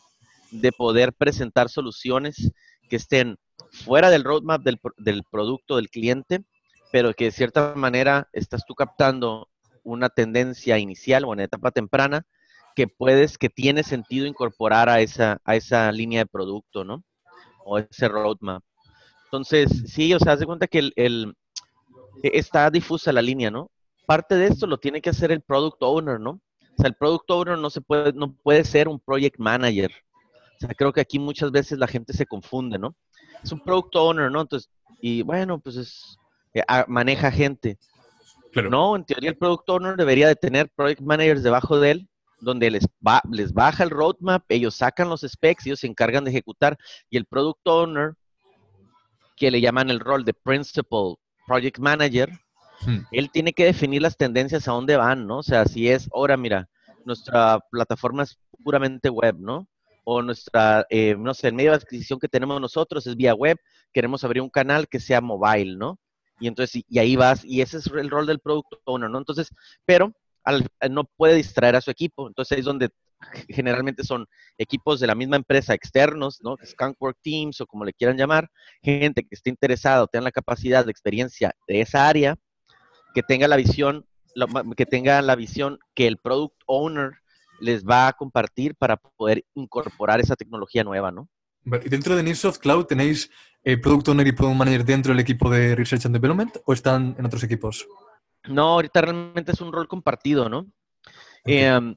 de 0.50 0.72
poder 0.72 1.12
presentar 1.12 1.68
soluciones 1.68 2.54
que 2.90 2.96
estén 2.96 3.36
fuera 3.84 4.10
del 4.10 4.24
roadmap 4.24 4.62
del, 4.62 4.80
del, 4.96 5.24
producto 5.30 5.76
del 5.76 5.90
cliente, 5.90 6.46
pero 6.94 7.14
que 7.14 7.26
de 7.26 7.32
cierta 7.32 7.74
manera 7.76 8.30
estás 8.32 8.64
tú 8.66 8.76
captando 8.76 9.50
una 9.84 10.08
tendencia 10.08 10.78
inicial 10.78 11.26
o 11.26 11.34
en 11.34 11.42
etapa 11.42 11.72
temprana 11.72 12.26
que 12.76 12.88
puedes, 12.88 13.38
que 13.38 13.50
tiene 13.50 13.84
sentido 13.84 14.28
incorporar 14.28 14.90
a 14.90 15.00
esa, 15.00 15.40
a 15.46 15.56
esa 15.56 15.92
línea 15.92 16.20
de 16.20 16.26
producto, 16.26 16.84
¿no? 16.84 17.04
O 17.64 17.80
ese 17.80 18.08
roadmap. 18.08 18.64
Entonces, 19.26 19.84
sí, 19.88 20.14
o 20.14 20.20
sea, 20.20 20.34
haz 20.34 20.40
de 20.40 20.46
cuenta 20.46 20.68
que 20.68 20.92
el, 20.96 21.36
e, 22.22 22.32
está 22.38 22.70
difusa 22.70 23.12
la 23.12 23.22
línea, 23.22 23.50
¿no? 23.50 23.72
Parte 24.06 24.36
de 24.36 24.48
esto 24.48 24.68
lo 24.68 24.78
tiene 24.78 25.02
que 25.02 25.10
hacer 25.10 25.32
el 25.32 25.42
product 25.42 25.82
owner, 25.82 26.20
¿no? 26.20 26.32
O 26.32 26.78
sea, 26.78 26.88
el 26.88 26.96
product 26.96 27.32
owner 27.32 27.58
no 27.58 27.70
se 27.70 27.82
puede, 27.82 28.14
no 28.14 28.34
puede 28.34 28.64
ser 28.66 28.88
un 28.88 29.00
project 29.00 29.40
manager. 29.40 29.92
O 30.58 30.60
sea, 30.60 30.70
creo 30.70 30.94
que 30.94 31.02
aquí 31.02 31.18
muchas 31.18 31.52
veces 31.52 31.80
la 31.80 31.88
gente 31.88 32.14
se 32.14 32.26
confunde, 32.26 32.78
¿no? 32.78 32.96
Es 33.44 33.52
un 33.52 33.60
product 33.62 33.96
owner, 33.96 34.32
¿no? 34.32 34.42
Entonces, 34.42 34.70
y 35.02 35.22
bueno, 35.22 35.60
pues 35.60 35.78
es, 35.78 36.18
eh, 36.54 36.64
maneja 36.88 37.32
gente. 37.32 37.78
No, 38.70 38.96
en 38.96 39.04
teoría 39.04 39.32
el 39.32 39.38
product 39.38 39.70
owner 39.70 39.96
debería 39.98 40.28
de 40.28 40.36
tener 40.36 40.70
project 40.70 41.02
managers 41.02 41.44
debajo 41.44 41.78
de 41.78 41.92
él, 41.92 42.10
donde 42.40 42.72
les, 42.72 42.88
va, 43.06 43.22
les 43.32 43.54
baja 43.54 43.84
el 43.84 43.90
roadmap, 43.90 44.44
ellos 44.50 44.76
sacan 44.76 45.10
los 45.10 45.22
specs, 45.22 45.66
ellos 45.66 45.80
se 45.80 45.88
encargan 45.88 46.24
de 46.24 46.32
ejecutar, 46.32 46.78
y 47.10 47.18
el 47.18 47.26
product 47.26 47.68
owner, 47.68 48.14
que 49.36 49.52
le 49.52 49.62
llaman 49.62 49.90
el 49.90 50.00
rol 50.00 50.24
de 50.24 50.34
principal 50.34 51.16
project 51.46 51.80
manager, 51.80 52.30
hmm. 52.86 53.00
él 53.12 53.30
tiene 53.32 53.54
que 53.54 53.66
definir 53.66 54.02
las 54.02 54.18
tendencias 54.18 54.68
a 54.68 54.72
dónde 54.72 54.96
van, 54.96 55.28
¿no? 55.28 55.40
O 55.40 55.44
sea, 55.44 55.66
si 55.66 55.90
es, 55.90 56.10
ahora 56.14 56.38
mira, 56.38 56.70
nuestra 57.06 57.60
plataforma 57.72 58.24
es 58.24 58.38
puramente 58.64 59.10
web, 59.10 59.36
¿no? 59.40 59.68
O 60.04 60.22
nuestra, 60.22 60.86
eh, 60.90 61.16
no 61.18 61.34
sé, 61.34 61.48
el 61.48 61.54
medio 61.54 61.72
de 61.72 61.78
adquisición 61.78 62.20
que 62.20 62.28
tenemos 62.28 62.60
nosotros 62.60 63.06
es 63.08 63.16
vía 63.16 63.34
web, 63.34 63.58
queremos 63.94 64.24
abrir 64.24 64.42
un 64.42 64.50
canal 64.50 64.88
que 64.88 65.00
sea 65.00 65.22
mobile, 65.22 65.78
¿no? 65.78 66.00
Y 66.40 66.48
entonces, 66.48 66.84
y, 66.88 67.00
ahí 67.00 67.16
vas, 67.16 67.46
y 67.46 67.62
ese 67.62 67.78
es 67.78 67.88
el 67.88 68.10
rol 68.10 68.26
del 68.26 68.40
product 68.40 68.74
owner, 68.86 69.10
¿no? 69.10 69.18
Entonces, 69.18 69.50
pero 69.86 70.14
no 70.90 71.06
puede 71.18 71.36
distraer 71.36 71.76
a 71.76 71.82
su 71.82 71.92
equipo, 71.92 72.28
entonces 72.28 72.60
es 72.60 72.66
donde 72.66 72.90
generalmente 73.50 74.04
son 74.04 74.28
equipos 74.58 75.00
de 75.00 75.08
la 75.08 75.16
misma 75.16 75.36
empresa 75.36 75.74
externos, 75.74 76.40
¿no? 76.44 76.58
Skunkwork 76.64 77.18
Teams 77.22 77.62
o 77.62 77.66
como 77.66 77.86
le 77.86 77.94
quieran 77.94 78.18
llamar, 78.18 78.50
gente 78.82 79.24
que 79.24 79.36
esté 79.36 79.50
interesada 79.50 80.04
o 80.04 80.08
tenga 80.08 80.26
la 80.26 80.32
capacidad 80.32 80.86
de 80.86 80.92
experiencia 80.92 81.54
de 81.68 81.82
esa 81.82 82.08
área, 82.08 82.36
que 83.14 83.24
tenga 83.24 83.48
la 83.48 83.56
visión, 83.56 84.06
que 84.76 84.86
tenga 84.86 85.22
la 85.22 85.36
visión 85.36 85.80
que 85.94 86.08
el 86.08 86.18
product 86.18 86.56
owner 86.68 87.12
les 87.60 87.86
va 87.86 88.08
a 88.08 88.14
compartir 88.14 88.76
para 88.76 88.98
poder 88.98 89.46
incorporar 89.56 90.20
esa 90.20 90.36
tecnología 90.36 90.84
nueva, 90.84 91.12
¿no? 91.12 91.30
¿Y 91.66 91.90
dentro 91.90 92.16
de 92.16 92.22
Nearsoft 92.22 92.60
Cloud 92.60 92.86
tenéis 92.86 93.32
eh, 93.64 93.78
Product 93.78 94.10
Owner 94.10 94.28
y 94.28 94.34
Product 94.34 94.58
Manager 94.58 94.86
dentro 94.86 95.14
del 95.14 95.20
equipo 95.20 95.50
de 95.50 95.76
Research 95.76 96.06
and 96.06 96.14
Development 96.14 96.56
o 96.66 96.74
están 96.74 97.16
en 97.18 97.26
otros 97.26 97.44
equipos? 97.44 97.88
No, 98.48 98.74
ahorita 98.74 99.02
realmente 99.02 99.52
es 99.52 99.62
un 99.62 99.72
rol 99.72 99.88
compartido, 99.88 100.50
¿no? 100.50 100.68
Em, 101.46 101.96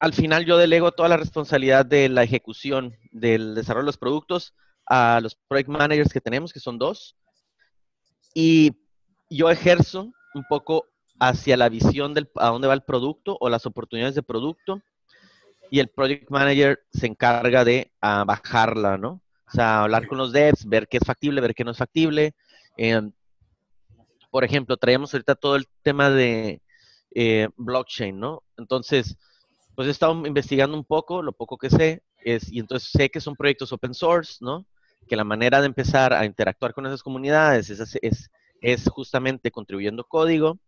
al 0.00 0.14
final 0.14 0.44
yo 0.44 0.56
delego 0.56 0.92
toda 0.92 1.08
la 1.08 1.16
responsabilidad 1.16 1.84
de 1.84 2.08
la 2.08 2.22
ejecución 2.22 2.96
del 3.12 3.54
desarrollo 3.54 3.84
de 3.84 3.86
los 3.86 3.98
productos 3.98 4.54
a 4.86 5.20
los 5.22 5.34
project 5.34 5.68
managers 5.68 6.12
que 6.12 6.20
tenemos, 6.20 6.52
que 6.52 6.60
son 6.60 6.78
dos, 6.78 7.16
y 8.34 8.72
yo 9.28 9.50
ejerzo 9.50 10.12
un 10.34 10.44
poco 10.48 10.86
hacia 11.20 11.56
la 11.56 11.68
visión 11.68 12.14
de 12.14 12.28
a 12.36 12.48
dónde 12.48 12.66
va 12.66 12.74
el 12.74 12.82
producto 12.82 13.36
o 13.40 13.48
las 13.48 13.66
oportunidades 13.66 14.14
de 14.14 14.22
producto, 14.22 14.80
y 15.70 15.78
el 15.78 15.88
project 15.88 16.30
manager 16.30 16.80
se 16.92 17.06
encarga 17.06 17.64
de 17.64 17.92
ah, 18.00 18.24
bajarla, 18.26 18.98
¿no? 18.98 19.22
O 19.46 19.52
sea, 19.52 19.82
hablar 19.82 20.06
con 20.06 20.18
los 20.18 20.32
devs, 20.32 20.64
ver 20.66 20.88
qué 20.88 20.98
es 20.98 21.04
factible, 21.04 21.40
ver 21.40 21.54
qué 21.54 21.64
no 21.64 21.70
es 21.72 21.78
factible. 21.78 22.34
Em, 22.76 23.12
por 24.30 24.44
ejemplo, 24.44 24.76
traemos 24.76 25.12
ahorita 25.12 25.34
todo 25.34 25.56
el 25.56 25.66
tema 25.82 26.10
de 26.10 26.62
eh, 27.14 27.48
blockchain, 27.56 28.18
¿no? 28.18 28.42
Entonces, 28.56 29.16
pues 29.74 29.88
he 29.88 29.90
estado 29.90 30.26
investigando 30.26 30.76
un 30.76 30.84
poco, 30.84 31.22
lo 31.22 31.32
poco 31.32 31.58
que 31.58 31.70
sé, 31.70 32.02
es, 32.24 32.50
y 32.50 32.58
entonces 32.58 32.90
sé 32.90 33.10
que 33.10 33.20
son 33.20 33.36
proyectos 33.36 33.72
open 33.72 33.94
source, 33.94 34.38
¿no? 34.40 34.66
Que 35.08 35.16
la 35.16 35.24
manera 35.24 35.60
de 35.60 35.66
empezar 35.66 36.12
a 36.12 36.24
interactuar 36.24 36.74
con 36.74 36.86
esas 36.86 37.02
comunidades 37.02 37.70
es, 37.70 37.98
es, 38.02 38.30
es 38.60 38.88
justamente 38.88 39.50
contribuyendo 39.50 40.04
código, 40.04 40.58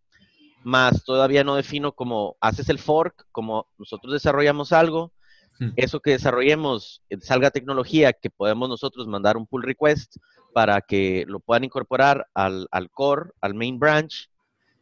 más 0.65 1.05
todavía 1.05 1.45
no 1.45 1.57
defino 1.57 1.93
cómo 1.93 2.37
haces 2.41 2.69
el 2.69 2.79
fork, 2.79 3.27
como 3.33 3.67
nosotros 3.79 4.13
desarrollamos 4.13 4.73
algo, 4.73 5.13
Hmm. 5.59 5.71
Eso 5.77 6.01
que 6.01 6.13
desarrollemos, 6.13 7.03
eh, 7.11 7.19
salga 7.21 7.51
tecnología 7.51 8.13
que 8.13 8.31
podemos 8.31 8.69
nosotros 8.69 9.07
mandar 9.07 9.37
un 9.37 9.47
pull 9.47 9.63
request 9.63 10.17
para 10.53 10.81
que 10.81 11.25
lo 11.27 11.41
puedan 11.41 11.65
incorporar 11.65 12.27
al, 12.35 12.69
core, 12.93 13.31
al 13.41 13.55
main 13.55 13.79
branch 13.79 14.31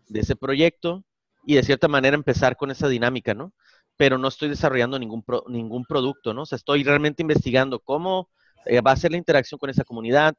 de 0.08 0.20
ese 0.20 0.36
proyecto 0.36 1.04
y 1.46 1.54
de 1.54 1.62
cierta 1.62 1.88
manera 1.88 2.16
empezar 2.16 2.56
con 2.56 2.70
esa 2.70 2.88
dinámica, 2.88 3.34
¿no? 3.34 3.52
Pero 3.96 4.18
no 4.18 4.28
estoy 4.28 4.48
desarrollando 4.48 4.98
ningún, 4.98 5.24
ningún 5.48 5.84
producto, 5.84 6.34
¿no? 6.34 6.42
O 6.42 6.46
sea, 6.46 6.56
estoy 6.56 6.84
realmente 6.84 7.22
investigando 7.22 7.80
cómo 7.80 8.28
eh, 8.66 8.80
va 8.80 8.92
a 8.92 8.96
ser 8.96 9.12
la 9.12 9.16
interacción 9.16 9.58
con 9.58 9.70
esa 9.70 9.84
comunidad, 9.84 10.34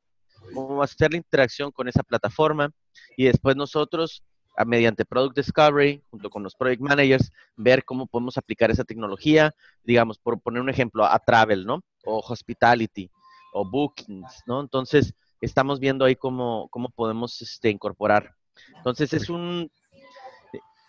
cómo 0.54 0.78
va 0.78 0.86
a 0.86 0.88
ser 0.88 1.12
la 1.12 1.18
interacción 1.18 1.72
con 1.72 1.88
esa 1.88 2.04
plataforma 2.04 2.72
y 3.16 3.26
después 3.26 3.56
nosotros 3.56 4.24
mediante 4.66 5.06
Product 5.06 5.36
Discovery, 5.36 6.04
junto 6.10 6.30
con 6.30 6.44
los 6.44 6.56
Project 6.56 6.82
Managers, 6.82 7.32
ver 7.56 7.84
cómo 7.84 8.08
podemos 8.08 8.38
aplicar 8.38 8.72
esa 8.72 8.84
tecnología, 8.84 9.54
digamos, 9.84 10.20
por 10.20 10.40
poner 10.42 10.62
un 10.62 10.70
ejemplo, 10.70 11.06
a 11.06 11.18
Travel, 11.20 11.66
¿no? 11.66 11.82
O 12.04 12.20
Hospitality, 12.20 13.10
o 13.52 13.66
Bookings, 13.70 14.44
¿no? 14.46 14.62
Entonces, 14.62 15.14
estamos 15.42 15.80
viendo 15.80 16.06
ahí 16.06 16.16
cómo, 16.16 16.68
cómo 16.70 16.90
podemos 16.90 17.42
este, 17.42 17.70
incorporar. 17.70 18.36
Entonces, 18.78 19.14
es 19.14 19.30
un, 19.30 19.72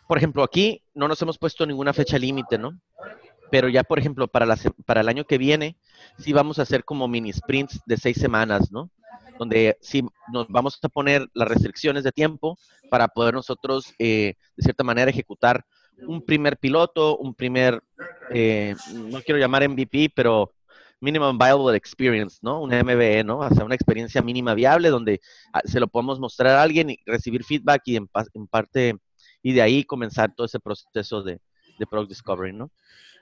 por 0.07 0.19
ejemplo, 0.19 0.43
aquí 0.43 0.83
no 0.95 1.09
nos 1.09 1.21
hemos 1.23 1.39
puesto 1.39 1.67
ninguna 1.67 1.93
fecha 1.93 2.19
límite, 2.19 2.59
¿no? 2.59 2.79
Pero 3.51 3.69
ya, 3.69 3.85
por 3.85 3.99
ejemplo, 3.99 4.29
para, 4.29 4.47
la, 4.47 4.57
para 4.87 5.03
el 5.03 5.09
año 5.09 5.25
que 5.25 5.39
viene, 5.39 5.77
sí 6.19 6.33
vamos 6.33 6.59
a 6.59 6.63
hacer 6.63 6.85
como 6.85 7.09
mini 7.09 7.33
sprints 7.33 7.81
de 7.87 7.97
seis 7.97 8.17
semanas, 8.17 8.73
¿no? 8.73 8.91
donde 9.39 9.77
sí 9.81 10.05
nos 10.33 10.47
vamos 10.49 10.79
a 10.83 10.89
poner 10.89 11.27
las 11.35 11.49
restricciones 11.49 12.05
de 12.05 12.13
tiempo 12.13 12.59
para 12.91 13.09
poder 13.09 13.35
nosotros, 13.35 13.93
eh, 13.99 14.35
de 14.57 14.63
cierta 14.63 14.85
manera, 14.85 15.11
ejecutar 15.11 15.65
un 16.07 16.25
primer 16.25 16.57
piloto, 16.59 17.17
un 17.17 17.35
primer, 17.35 17.83
eh, 18.31 18.75
no 18.95 19.21
quiero 19.23 19.41
llamar 19.41 19.69
MVP, 19.69 20.13
pero 20.15 20.53
Minimum 21.03 21.37
Viable 21.37 21.77
Experience, 21.77 22.39
¿no? 22.43 22.63
Un 22.63 22.71
MBE, 22.71 23.25
¿no? 23.25 23.39
O 23.39 23.55
sea, 23.55 23.65
una 23.65 23.75
experiencia 23.75 24.23
mínima 24.23 24.55
viable 24.55 24.89
donde 24.89 25.21
ah, 25.53 25.61
se 25.65 25.81
lo 25.81 25.89
podemos 25.89 26.21
mostrar 26.21 26.55
a 26.55 26.63
alguien 26.63 26.91
y 26.91 26.99
recibir 27.05 27.43
feedback 27.43 27.83
y 27.87 27.97
en, 27.97 28.07
parte, 28.49 28.95
y 29.43 29.53
de 29.53 29.63
ahí 29.63 29.83
comenzar 29.83 30.33
todo 30.35 30.47
ese 30.47 30.61
proceso 30.61 31.23
de, 31.23 31.41
Product 31.91 32.11
Discovery, 32.11 32.53
¿no? 32.53 32.71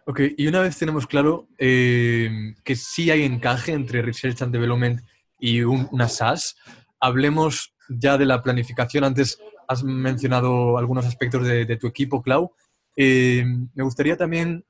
Ok, 0.04 0.20
y 0.36 0.46
una 0.46 0.60
vez 0.60 0.76
tenemos 0.76 1.06
claro 1.06 1.48
eh, 1.56 2.54
que 2.62 2.76
sí 2.76 3.10
hay 3.10 3.22
encaje 3.22 3.72
entre 3.72 4.02
Research 4.02 4.42
and 4.42 4.52
Development 4.52 5.00
y 5.38 5.62
una 5.62 6.08
SaaS. 6.08 6.56
Hablemos 7.00 7.72
ya 7.88 8.18
de 8.18 8.26
la 8.26 8.42
planificación. 8.42 9.04
Antes 9.04 9.38
has 9.66 9.82
mencionado 9.82 10.76
algunos 10.76 11.06
aspectos 11.06 11.46
de, 11.46 11.76
tu 11.78 11.86
equipo, 11.86 12.20
Clau. 12.20 12.52
Eh, 12.96 13.46
me 13.72 13.82
gustaría 13.82 14.18
también 14.18 14.62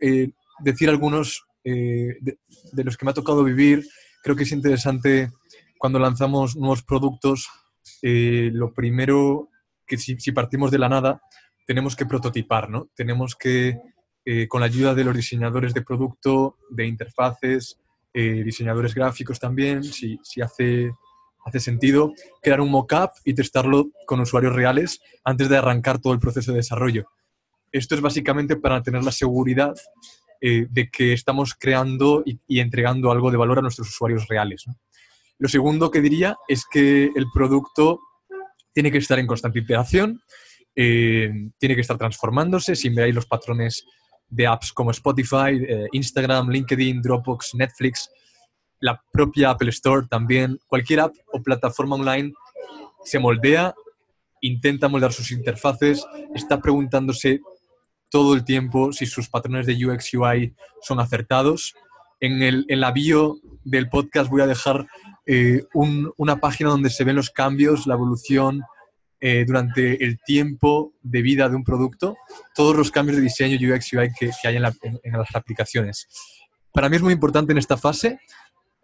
eh, 0.00 0.32
decir 0.58 0.88
algunos 0.88 1.46
eh, 1.66 2.16
de, 2.20 2.84
los 2.84 2.96
que 2.96 3.04
me 3.04 3.10
ha 3.10 3.14
tocado 3.14 3.44
vivir. 3.44 3.86
Creo 4.22 4.36
que 4.36 4.44
es 4.44 4.52
interesante 4.52 5.30
cuando 5.78 5.98
lanzamos 5.98 6.56
nuevos 6.56 6.82
productos. 6.82 7.48
lo 8.02 8.72
primero 8.72 9.50
que 9.86 9.98
si, 9.98 10.32
partimos 10.32 10.70
de 10.70 10.78
la 10.78 10.88
nada, 10.88 11.20
tenemos 11.66 11.94
que 11.94 12.06
prototipar, 12.06 12.70
¿no? 12.70 12.88
Tenemos 12.94 13.36
que, 13.36 13.78
con 14.48 14.60
la 14.60 14.66
ayuda 14.66 14.94
de 14.94 15.04
los 15.04 15.14
diseñadores 15.14 15.74
de 15.74 15.82
producto, 15.82 16.56
de 16.70 16.86
interfaces, 16.86 17.78
eh, 18.18 18.42
diseñadores 18.42 18.94
gráficos 18.94 19.38
también, 19.38 19.84
si, 19.84 20.18
si 20.22 20.40
hace, 20.40 20.90
hace 21.44 21.60
sentido, 21.60 22.14
crear 22.40 22.62
un 22.62 22.70
mock-up 22.70 23.10
y 23.26 23.34
testarlo 23.34 23.90
con 24.06 24.20
usuarios 24.20 24.54
reales 24.54 25.02
antes 25.22 25.50
de 25.50 25.58
arrancar 25.58 25.98
todo 25.98 26.14
el 26.14 26.18
proceso 26.18 26.50
de 26.50 26.56
desarrollo. 26.56 27.10
Esto 27.72 27.94
es 27.94 28.00
básicamente 28.00 28.56
para 28.56 28.82
tener 28.82 29.04
la 29.04 29.12
seguridad 29.12 29.74
eh, 30.40 30.66
de 30.70 30.90
que 30.90 31.12
estamos 31.12 31.54
creando 31.54 32.22
y, 32.24 32.60
entregando 32.60 33.10
algo 33.10 33.30
de 33.30 33.36
valor 33.36 33.58
a 33.58 33.62
nuestros 33.62 33.88
usuarios 33.88 34.26
reales. 34.28 34.64
Lo 35.38 35.48
segundo 35.48 35.90
que 35.90 36.00
diría 36.00 36.36
es 36.48 36.64
que 36.70 37.10
el 37.14 37.26
producto 37.32 38.00
tiene 38.72 38.90
que 38.90 38.98
estar 38.98 39.18
en 39.18 39.26
constante 39.26 39.58
iteración, 39.58 40.20
eh, 40.74 41.30
tiene 41.58 41.74
que 41.74 41.80
estar 41.80 41.98
transformándose. 41.98 42.76
Si 42.76 42.88
veáis 42.90 43.14
los 43.14 43.26
patrones 43.26 43.84
de 44.28 44.46
apps 44.46 44.72
como 44.72 44.90
Spotify, 44.90 45.56
eh, 45.66 45.86
Instagram, 45.92 46.50
LinkedIn, 46.50 47.00
Dropbox, 47.00 47.54
Netflix, 47.54 48.10
la 48.80 49.00
propia 49.12 49.50
Apple 49.50 49.70
Store 49.70 50.06
también, 50.08 50.58
cualquier 50.66 51.00
app 51.00 51.14
o 51.32 51.42
plataforma 51.42 51.96
online 51.96 52.32
se 53.04 53.18
moldea, 53.18 53.74
intenta 54.40 54.88
moldar 54.88 55.12
sus 55.12 55.30
interfaces, 55.30 56.04
está 56.34 56.60
preguntándose 56.60 57.40
todo 58.10 58.34
el 58.34 58.44
tiempo 58.44 58.92
si 58.92 59.06
sus 59.06 59.28
patrones 59.28 59.66
de 59.66 59.84
UX 59.84 60.14
UI 60.14 60.54
son 60.82 61.00
acertados. 61.00 61.74
En, 62.20 62.42
el, 62.42 62.64
en 62.68 62.80
la 62.80 62.92
bio 62.92 63.36
del 63.64 63.88
podcast 63.88 64.30
voy 64.30 64.42
a 64.42 64.46
dejar 64.46 64.86
eh, 65.26 65.64
una 65.72 66.36
página 66.36 66.70
donde 66.70 66.90
se 66.90 67.04
ven 67.04 67.16
los 67.16 67.30
cambios, 67.30 67.86
la 67.86 67.94
evolución, 67.94 68.62
eh, 69.18 69.44
durante 69.46 70.04
el 70.04 70.20
tiempo 70.20 70.92
de 71.02 71.22
vida 71.22 71.48
de 71.48 71.56
un 71.56 71.64
producto 71.64 72.18
todos 72.54 72.76
los 72.76 72.90
cambios 72.90 73.16
de 73.16 73.22
diseño 73.22 73.56
UX 73.56 73.94
UI 73.94 74.12
que, 74.12 74.30
que 74.40 74.48
hay 74.48 74.56
en, 74.56 74.62
las 74.62 75.34
aplicaciones. 75.34 76.06
Para 76.70 76.90
mí 76.90 76.96
es 76.96 77.02
muy 77.02 77.14
importante 77.14 77.52
en 77.52 77.58
esta 77.58 77.78
fase 77.78 78.20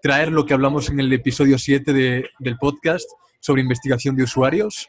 traer 0.01 0.33
lo 0.33 0.47
que 0.47 0.55
hablamos 0.55 0.89
en 0.89 1.01
el 1.01 1.13
episodio 1.13 1.59
7 1.59 1.93
del 1.93 2.59
podcast 2.59 3.05
sobre 3.41 3.61
investigación 3.61 4.17
de 4.17 4.23
usuarios 4.23 4.89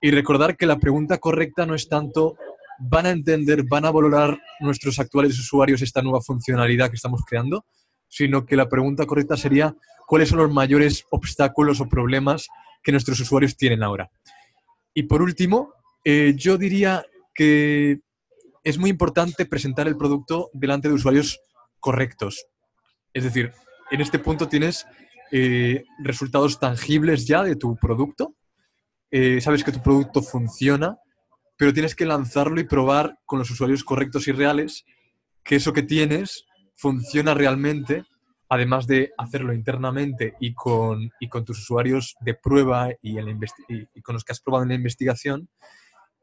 y 0.00 0.12
recordar 0.12 0.56
que 0.56 0.64
la 0.64 0.78
pregunta 0.78 1.18
correcta 1.18 1.66
no 1.66 1.74
es 1.74 1.86
tanto 1.86 2.36
van 2.80 3.06
a 3.06 3.10
entender, 3.10 3.64
van 3.64 3.84
a 3.84 3.90
valorar 3.90 4.40
nuestros 4.60 4.98
actuales 4.98 5.38
usuarios 5.38 5.82
esta 5.82 6.02
nueva 6.02 6.20
funcionalidad 6.20 6.88
que 6.88 6.96
estamos 6.96 7.22
creando, 7.26 7.64
sino 8.08 8.44
que 8.44 8.56
la 8.56 8.68
pregunta 8.68 9.06
correcta 9.06 9.36
sería 9.36 9.74
cuáles 10.06 10.30
son 10.30 10.38
los 10.38 10.52
mayores 10.52 11.04
obstáculos 11.10 11.80
o 11.80 11.88
problemas 11.88 12.48
que 12.82 12.92
nuestros 12.92 13.20
usuarios 13.20 13.56
tienen 13.56 13.82
ahora. 13.82 14.10
Y 14.94 15.04
por 15.04 15.22
último, 15.22 15.74
eh, 16.04 16.34
yo 16.36 16.58
diría 16.58 17.04
que 17.34 18.00
es 18.64 18.78
muy 18.78 18.90
importante 18.90 19.46
presentar 19.46 19.86
el 19.86 19.96
producto 19.96 20.50
delante 20.52 20.88
de 20.88 20.94
usuarios 20.94 21.40
correctos. 21.78 22.46
Es 23.12 23.24
decir, 23.24 23.52
en 23.90 24.00
este 24.00 24.18
punto 24.18 24.48
tienes 24.48 24.86
eh, 25.32 25.84
resultados 26.02 26.58
tangibles 26.58 27.26
ya 27.26 27.42
de 27.42 27.56
tu 27.56 27.76
producto, 27.76 28.34
eh, 29.10 29.40
sabes 29.40 29.64
que 29.64 29.72
tu 29.72 29.82
producto 29.82 30.22
funciona, 30.22 30.98
pero 31.60 31.74
tienes 31.74 31.94
que 31.94 32.06
lanzarlo 32.06 32.58
y 32.58 32.64
probar 32.64 33.18
con 33.26 33.38
los 33.38 33.50
usuarios 33.50 33.84
correctos 33.84 34.26
y 34.26 34.32
reales 34.32 34.86
que 35.44 35.56
eso 35.56 35.74
que 35.74 35.82
tienes 35.82 36.46
funciona 36.74 37.34
realmente, 37.34 38.06
además 38.48 38.86
de 38.86 39.12
hacerlo 39.18 39.52
internamente 39.52 40.32
y 40.40 40.54
con, 40.54 41.10
con 41.28 41.44
tus 41.44 41.58
usuarios 41.58 42.16
de 42.22 42.32
prueba 42.32 42.88
y, 43.02 43.18
y 43.18 44.00
con 44.00 44.14
los 44.14 44.24
que 44.24 44.32
has 44.32 44.40
probado 44.40 44.62
en 44.62 44.70
la 44.70 44.76
investigación, 44.76 45.50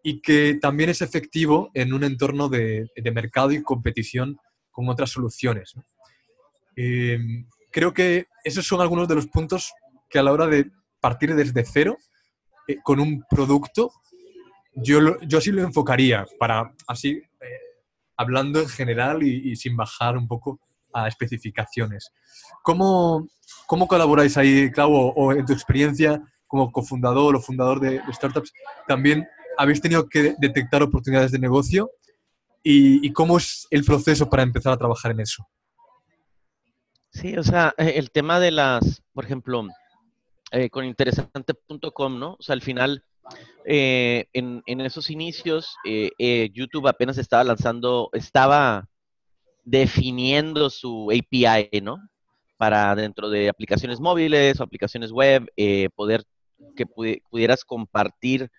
y 0.01 0.22
que 0.22 0.58
también 0.60 0.89
es 0.89 1.03
efectivo 1.03 1.70
en 1.75 1.94
un 1.94 2.03
entorno 2.03 2.50
de, 2.50 2.89
mercado 3.13 3.51
y 3.51 3.62
competición 3.62 4.39
con 4.72 4.89
otras 4.89 5.12
soluciones. 5.12 5.75
Eh, 6.75 7.20
creo 7.72 7.94
que 7.94 8.25
esos 8.44 8.65
son 8.65 8.82
algunos 8.82 9.08
de 9.08 9.13
los 9.13 9.27
puntos 9.27 9.72
que 10.10 10.17
a 10.17 10.24
la 10.24 10.32
hora 10.32 10.48
de 10.48 10.72
partir 11.00 11.36
desde 11.36 11.63
cero 11.63 11.96
eh, 12.67 12.77
con 12.84 13.00
un 13.00 13.24
producto, 13.29 13.91
yo, 14.84 15.20
yo 15.22 15.38
así 15.40 15.52
lo 15.52 15.62
enfocaría 15.64 16.26
para 16.40 16.74
así, 16.88 17.10
eh, 17.10 17.60
hablando 18.16 18.60
en 18.60 18.68
general 18.68 19.24
y, 19.24 19.56
sin 19.56 19.76
bajar 19.76 20.18
un 20.18 20.28
poco 20.28 20.60
a 20.94 21.08
especificaciones. 21.08 22.12
¿Cómo, 22.64 23.28
cómo 23.66 23.88
colaboráis 23.88 24.38
ahí, 24.38 24.72
Clau, 24.72 24.94
o, 24.94 25.34
en 25.34 25.46
tu 25.46 25.54
experiencia 25.54 26.22
como 26.46 26.72
cofundador 26.72 27.36
o 27.36 27.42
fundador 27.42 27.80
de, 27.80 28.02
startups, 28.12 28.54
también 28.88 29.28
habéis 29.58 29.82
tenido 29.82 30.08
que 30.08 30.36
detectar 30.38 30.82
oportunidades 30.84 31.32
de 31.32 31.40
negocio 31.40 31.92
y, 32.64 33.12
cómo 33.14 33.38
es 33.38 33.68
el 33.72 33.84
proceso 33.84 34.30
para 34.30 34.44
empezar 34.44 34.74
a 34.74 34.78
trabajar 34.78 35.12
en 35.12 35.22
eso. 35.22 35.48
Sí, 37.12 37.38
o 37.38 37.44
sea, 37.44 37.74
eh, 37.78 37.94
el 37.96 38.12
tema 38.12 38.40
de 38.40 38.52
las, 38.52 39.02
por 39.14 39.26
ejemplo, 39.26 39.66
eh, 40.52 40.70
con 40.70 40.86
interesante.com, 40.86 42.20
¿no? 42.20 42.34
O 42.34 42.42
sea, 42.42 42.54
al 42.54 42.62
final, 42.62 43.04
eh, 43.66 44.26
en, 44.34 44.82
esos 44.82 45.10
inicios, 45.10 45.76
YouTube 46.54 46.88
apenas 46.88 47.18
estaba 47.18 47.44
lanzando, 47.44 48.10
estaba 48.14 48.88
definiendo 49.64 50.70
su 50.70 51.12
API, 51.12 51.82
¿no? 51.82 51.98
Para 52.58 52.96
dentro 52.96 53.30
de 53.30 53.50
aplicaciones 53.50 54.00
móviles 54.00 54.60
o 54.60 54.64
aplicaciones 54.64 55.12
web, 55.12 55.52
poder 55.96 56.24
que 56.76 56.86
pudieras 56.86 57.64
compartir 57.64 58.50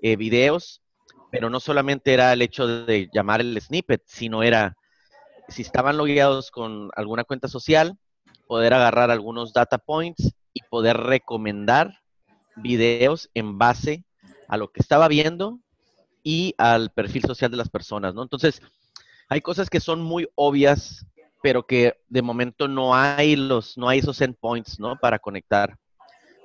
eh, 0.00 0.16
videos, 0.16 0.82
pero 1.30 1.50
no 1.50 1.60
solamente 1.60 2.12
era 2.12 2.32
el 2.32 2.42
hecho 2.42 2.66
de 2.66 3.08
llamar 3.12 3.40
el 3.40 3.60
snippet, 3.60 4.02
sino 4.06 4.42
era 4.42 4.76
si 5.48 5.62
estaban 5.62 5.96
logueados 5.96 6.50
con 6.50 6.90
alguna 6.96 7.24
cuenta 7.24 7.48
social, 7.48 7.98
poder 8.46 8.74
agarrar 8.74 9.10
algunos 9.10 9.52
data 9.52 9.78
points 9.78 10.34
y 10.52 10.60
poder 10.70 10.96
recomendar 10.96 12.00
videos 12.56 13.30
en 13.34 13.58
base 13.58 14.04
a 14.52 14.58
lo 14.58 14.70
que 14.70 14.80
estaba 14.82 15.08
viendo 15.08 15.60
y 16.22 16.54
al 16.58 16.90
perfil 16.90 17.22
social 17.22 17.50
de 17.50 17.56
las 17.56 17.70
personas, 17.70 18.14
¿no? 18.14 18.22
Entonces, 18.22 18.60
hay 19.30 19.40
cosas 19.40 19.70
que 19.70 19.80
son 19.80 20.02
muy 20.02 20.28
obvias, 20.34 21.06
pero 21.42 21.66
que 21.66 21.94
de 22.10 22.20
momento 22.20 22.68
no 22.68 22.94
hay 22.94 23.34
los, 23.34 23.78
no 23.78 23.88
hay 23.88 24.00
esos 24.00 24.20
endpoints, 24.20 24.78
¿no? 24.78 24.98
Para 25.00 25.18
conectar. 25.18 25.78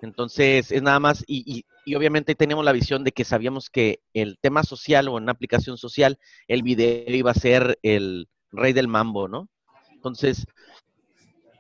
Entonces, 0.01 0.71
es 0.71 0.81
nada 0.81 1.01
más, 1.01 1.21
y, 1.27 1.65
y 1.85 1.95
obviamente 1.95 2.33
tenemos 2.33 2.63
la 2.63 2.71
visión 2.71 3.03
de 3.03 3.11
que 3.11 3.25
sabíamos 3.25 3.69
que 3.69 3.99
el 4.13 4.37
tema 4.39 4.63
social 4.63 5.09
o 5.09 5.15
una 5.15 5.33
aplicación 5.33 5.77
social, 5.77 6.17
el 6.47 6.63
video 6.63 7.13
iba 7.13 7.31
a 7.31 7.33
ser 7.33 7.77
el 7.83 8.29
rey 8.53 8.71
del 8.71 8.87
mambo, 8.87 9.27
¿no? 9.27 9.49
Entonces, 9.91 10.45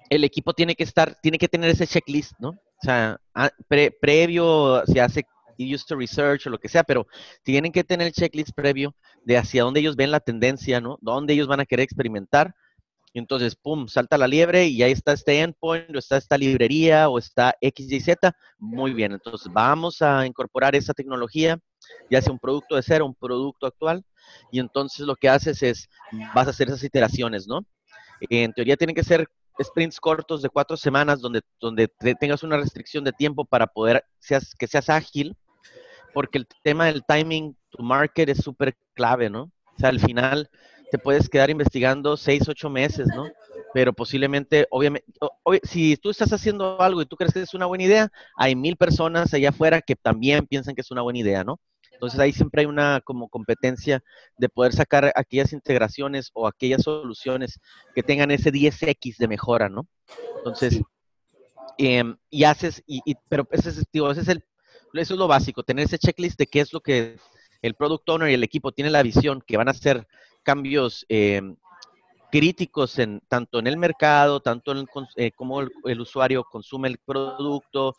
el 0.09 0.23
equipo 0.23 0.53
tiene 0.53 0.75
que 0.75 0.85
estar, 0.85 1.19
tiene 1.21 1.39
que 1.39 1.49
tener 1.49 1.71
ese 1.71 1.87
checklist, 1.87 2.39
¿no? 2.39 2.51
O 2.51 2.83
sea, 2.83 3.19
previo 3.99 4.83
se 4.85 5.01
hace 5.01 5.25
user 5.57 5.97
research 5.97 6.47
o 6.47 6.49
lo 6.49 6.59
que 6.59 6.69
sea, 6.69 6.83
pero 6.83 7.07
tienen 7.43 7.71
que 7.71 7.83
tener 7.83 8.07
el 8.07 8.13
checklist 8.13 8.51
previo 8.55 8.95
de 9.23 9.37
hacia 9.37 9.63
dónde 9.63 9.79
ellos 9.79 9.95
ven 9.95 10.11
la 10.11 10.19
tendencia, 10.19 10.81
¿no? 10.81 10.97
Dónde 11.01 11.33
ellos 11.33 11.47
van 11.47 11.59
a 11.59 11.65
querer 11.65 11.83
experimentar 11.83 12.53
entonces, 13.19 13.55
pum, 13.55 13.87
salta 13.87 14.17
la 14.17 14.27
liebre 14.27 14.67
y 14.67 14.83
ahí 14.83 14.91
está 14.91 15.13
este 15.13 15.39
endpoint, 15.39 15.95
o 15.95 15.99
está 15.99 16.17
esta 16.17 16.37
librería, 16.37 17.09
o 17.09 17.17
está 17.17 17.55
XYZ. 17.61 18.15
Muy 18.59 18.93
bien, 18.93 19.13
entonces 19.13 19.51
vamos 19.51 20.01
a 20.01 20.25
incorporar 20.25 20.75
esa 20.75 20.93
tecnología, 20.93 21.59
ya 22.09 22.21
sea 22.21 22.31
un 22.31 22.39
producto 22.39 22.75
de 22.75 22.83
cero, 22.83 23.05
un 23.05 23.15
producto 23.15 23.65
actual, 23.65 24.03
y 24.51 24.59
entonces 24.59 25.05
lo 25.05 25.15
que 25.15 25.29
haces 25.29 25.63
es, 25.63 25.89
vas 26.35 26.47
a 26.47 26.51
hacer 26.51 26.67
esas 26.67 26.83
iteraciones, 26.83 27.47
¿no? 27.47 27.65
En 28.29 28.53
teoría 28.53 28.77
tienen 28.77 28.95
que 28.95 29.03
ser 29.03 29.27
sprints 29.61 29.99
cortos 29.99 30.41
de 30.41 30.49
cuatro 30.49 30.77
semanas 30.77 31.19
donde, 31.19 31.41
donde 31.59 31.87
tengas 32.19 32.43
una 32.43 32.57
restricción 32.57 33.03
de 33.03 33.11
tiempo 33.11 33.45
para 33.45 33.67
poder 33.67 34.03
seas, 34.19 34.53
que 34.55 34.67
seas 34.67 34.89
ágil, 34.89 35.35
porque 36.17 36.39
el 36.39 36.47
tema 36.63 36.87
del 36.87 37.03
timing 37.05 37.55
to 37.69 37.83
market 37.83 38.27
es 38.27 38.39
súper 38.39 38.75
clave, 38.95 39.29
¿no? 39.29 39.43
O 39.43 39.77
sea, 39.77 39.89
al 39.89 39.99
final 39.99 40.49
te 40.89 40.97
puedes 40.97 41.29
quedar 41.29 41.51
investigando 41.51 42.17
seis, 42.17 42.49
ocho 42.49 42.71
meses, 42.71 43.07
¿no? 43.15 43.29
Pero 43.71 43.93
posiblemente, 43.93 44.65
obviamente, 44.71 45.05
si 45.61 45.95
tú 45.95 46.09
estás 46.09 46.33
haciendo 46.33 46.81
algo 46.81 47.03
y 47.03 47.05
tú 47.05 47.15
crees 47.17 47.35
que 47.35 47.41
es 47.41 47.53
una 47.53 47.67
buena 47.67 47.83
idea, 47.83 48.09
hay 48.35 48.55
mil 48.55 48.77
personas 48.77 49.31
allá 49.31 49.49
afuera 49.49 49.79
que 49.79 49.95
también 49.95 50.47
piensan 50.47 50.73
que 50.73 50.81
es 50.81 50.89
una 50.89 51.03
buena 51.03 51.19
idea, 51.19 51.43
¿no? 51.43 51.59
Entonces 51.91 52.19
ahí 52.19 52.33
siempre 52.33 52.61
hay 52.61 52.65
una 52.65 52.99
como 53.03 53.29
competencia 53.29 54.01
de 54.39 54.49
poder 54.49 54.73
sacar 54.73 55.13
aquellas 55.15 55.53
integraciones 55.53 56.31
o 56.33 56.47
aquellas 56.47 56.81
soluciones 56.81 57.59
que 57.93 58.01
tengan 58.01 58.31
ese 58.31 58.51
10x 58.51 59.17
de 59.19 59.27
mejora, 59.27 59.69
¿no? 59.69 59.87
Entonces, 60.37 60.81
em, 61.77 62.17
y 62.31 62.43
haces, 62.43 62.81
y, 62.87 63.01
pero 63.29 63.47
ese 63.51 63.69
es, 63.69 63.83
digo, 63.93 64.09
ese 64.09 64.21
es 64.21 64.29
el, 64.29 64.43
eso 64.99 65.13
es 65.13 65.19
lo 65.19 65.27
básico, 65.27 65.63
tener 65.63 65.85
ese 65.85 65.99
checklist 65.99 66.37
de 66.37 66.47
qué 66.47 66.61
es 66.61 66.73
lo 66.73 66.81
que 66.81 67.17
el 67.61 67.73
product 67.73 68.07
owner 68.09 68.29
y 68.29 68.33
el 68.33 68.43
equipo 68.43 68.71
tienen 68.71 68.93
la 68.93 69.03
visión 69.03 69.41
que 69.45 69.57
van 69.57 69.67
a 69.67 69.71
hacer 69.71 70.07
cambios 70.43 71.05
eh, 71.09 71.41
críticos 72.31 72.99
en, 72.99 73.21
tanto 73.27 73.59
en 73.59 73.67
el 73.67 73.77
mercado, 73.77 74.41
tanto 74.41 74.71
en 74.71 74.87
eh, 75.15 75.31
cómo 75.35 75.61
el, 75.61 76.01
usuario 76.01 76.43
consume 76.43 76.87
el 76.89 76.97
producto, 76.97 77.95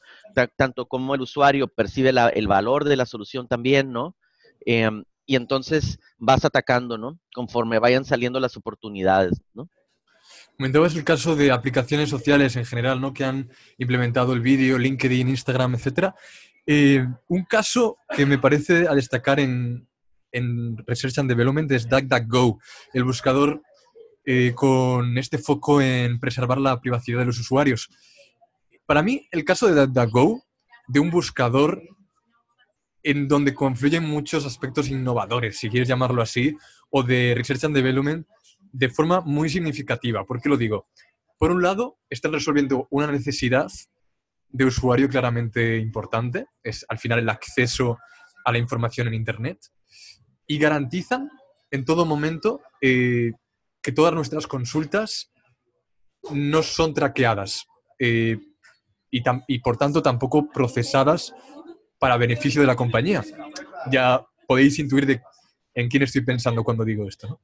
tanto 0.56 0.86
como 0.86 1.14
el 1.14 1.22
usuario 1.22 1.68
percibe 1.68 2.12
el 2.34 2.46
valor 2.46 2.84
de 2.84 2.96
la 2.96 3.06
solución 3.06 3.48
también, 3.48 3.92
¿no? 3.92 4.16
Em, 4.64 5.04
y 5.26 5.36
entonces 5.36 5.98
vas 6.18 6.44
atacando, 6.44 6.98
¿no? 6.98 7.18
Conforme 7.34 7.78
vayan 7.78 8.04
saliendo 8.04 8.40
las 8.40 8.56
oportunidades, 8.56 9.40
¿no? 9.54 9.68
Comentabas 10.56 10.96
el 10.96 11.04
caso 11.04 11.36
de 11.36 11.52
aplicaciones 11.52 12.10
sociales 12.10 12.56
en 12.56 12.64
general, 12.64 13.00
¿no? 13.00 13.12
Que 13.12 13.24
han 13.24 13.50
implementado 13.78 14.32
el 14.32 14.40
vídeo, 14.40 14.78
LinkedIn, 14.78 15.28
Instagram, 15.28 15.74
etcétera. 15.74 16.16
Eh, 16.70 17.02
un 17.28 17.44
caso 17.44 17.96
que 18.14 18.26
me 18.26 18.36
parece 18.36 18.86
a 18.86 18.94
destacar 18.94 19.40
en, 19.40 19.88
Research 20.86 21.18
and 21.18 21.30
Development 21.30 21.72
es 21.72 21.88
DuckDuckGo, 21.88 22.60
el 22.92 23.04
buscador 23.04 23.62
eh, 24.26 24.52
con 24.54 25.16
este 25.16 25.38
foco 25.38 25.80
en 25.80 26.20
preservar 26.20 26.58
la 26.58 26.78
privacidad 26.78 27.20
de 27.20 27.24
los 27.24 27.40
usuarios. 27.40 27.88
Para 28.84 29.02
mí, 29.02 29.26
el 29.30 29.46
caso 29.46 29.66
de 29.66 29.80
DuckDuckGo, 29.80 30.44
de 30.88 31.00
un 31.00 31.08
buscador 31.10 31.82
en 33.02 33.28
donde 33.28 33.54
confluyen 33.54 34.04
muchos 34.04 34.44
aspectos 34.44 34.90
innovadores, 34.90 35.56
si 35.58 35.70
quieres 35.70 35.88
llamarlo 35.88 36.20
así, 36.20 36.54
o 36.90 37.02
de 37.02 37.32
Research 37.34 37.64
and 37.64 37.76
Development, 37.76 38.26
de 38.72 38.90
forma 38.90 39.22
muy 39.22 39.48
significativa. 39.48 40.26
¿Por 40.26 40.42
qué 40.42 40.50
lo 40.50 40.58
digo? 40.58 40.86
Por 41.38 41.50
un 41.50 41.62
lado, 41.62 41.98
están 42.10 42.34
resolviendo 42.34 42.88
una 42.90 43.06
necesidad 43.06 43.68
de 44.50 44.64
usuario 44.64 45.08
claramente 45.08 45.78
importante, 45.78 46.46
es 46.62 46.84
al 46.88 46.98
final 46.98 47.18
el 47.18 47.28
acceso 47.28 47.98
a 48.44 48.52
la 48.52 48.58
información 48.58 49.08
en 49.08 49.14
Internet 49.14 49.58
y 50.46 50.58
garantizan 50.58 51.30
en 51.70 51.84
todo 51.84 52.06
momento 52.06 52.62
eh, 52.80 53.32
que 53.82 53.92
todas 53.92 54.14
nuestras 54.14 54.46
consultas 54.46 55.30
no 56.30 56.62
son 56.62 56.94
traqueadas 56.94 57.66
eh, 57.98 58.38
y, 59.10 59.58
por 59.60 59.76
tanto 59.76 60.02
tampoco 60.02 60.50
procesadas 60.50 61.32
para 61.98 62.16
beneficio 62.16 62.60
de 62.60 62.66
la 62.66 62.76
compañía. 62.76 63.24
Ya 63.90 64.24
podéis 64.46 64.78
intuir 64.78 65.06
de 65.06 65.22
en 65.74 65.88
quién 65.88 66.02
estoy 66.02 66.22
pensando 66.22 66.64
cuando 66.64 66.84
digo 66.84 67.06
esto. 67.06 67.40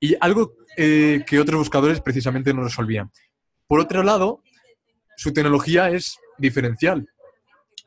Y 0.00 0.16
algo 0.20 0.54
eh, 0.76 1.24
que 1.26 1.38
otros 1.38 1.58
buscadores 1.58 2.00
precisamente 2.00 2.52
no 2.52 2.64
resolvían. 2.64 3.10
Por 3.66 3.80
otro 3.80 4.02
lado, 4.02 4.42
su 5.16 5.32
tecnología 5.32 5.90
es 5.90 6.18
diferencial 6.38 7.06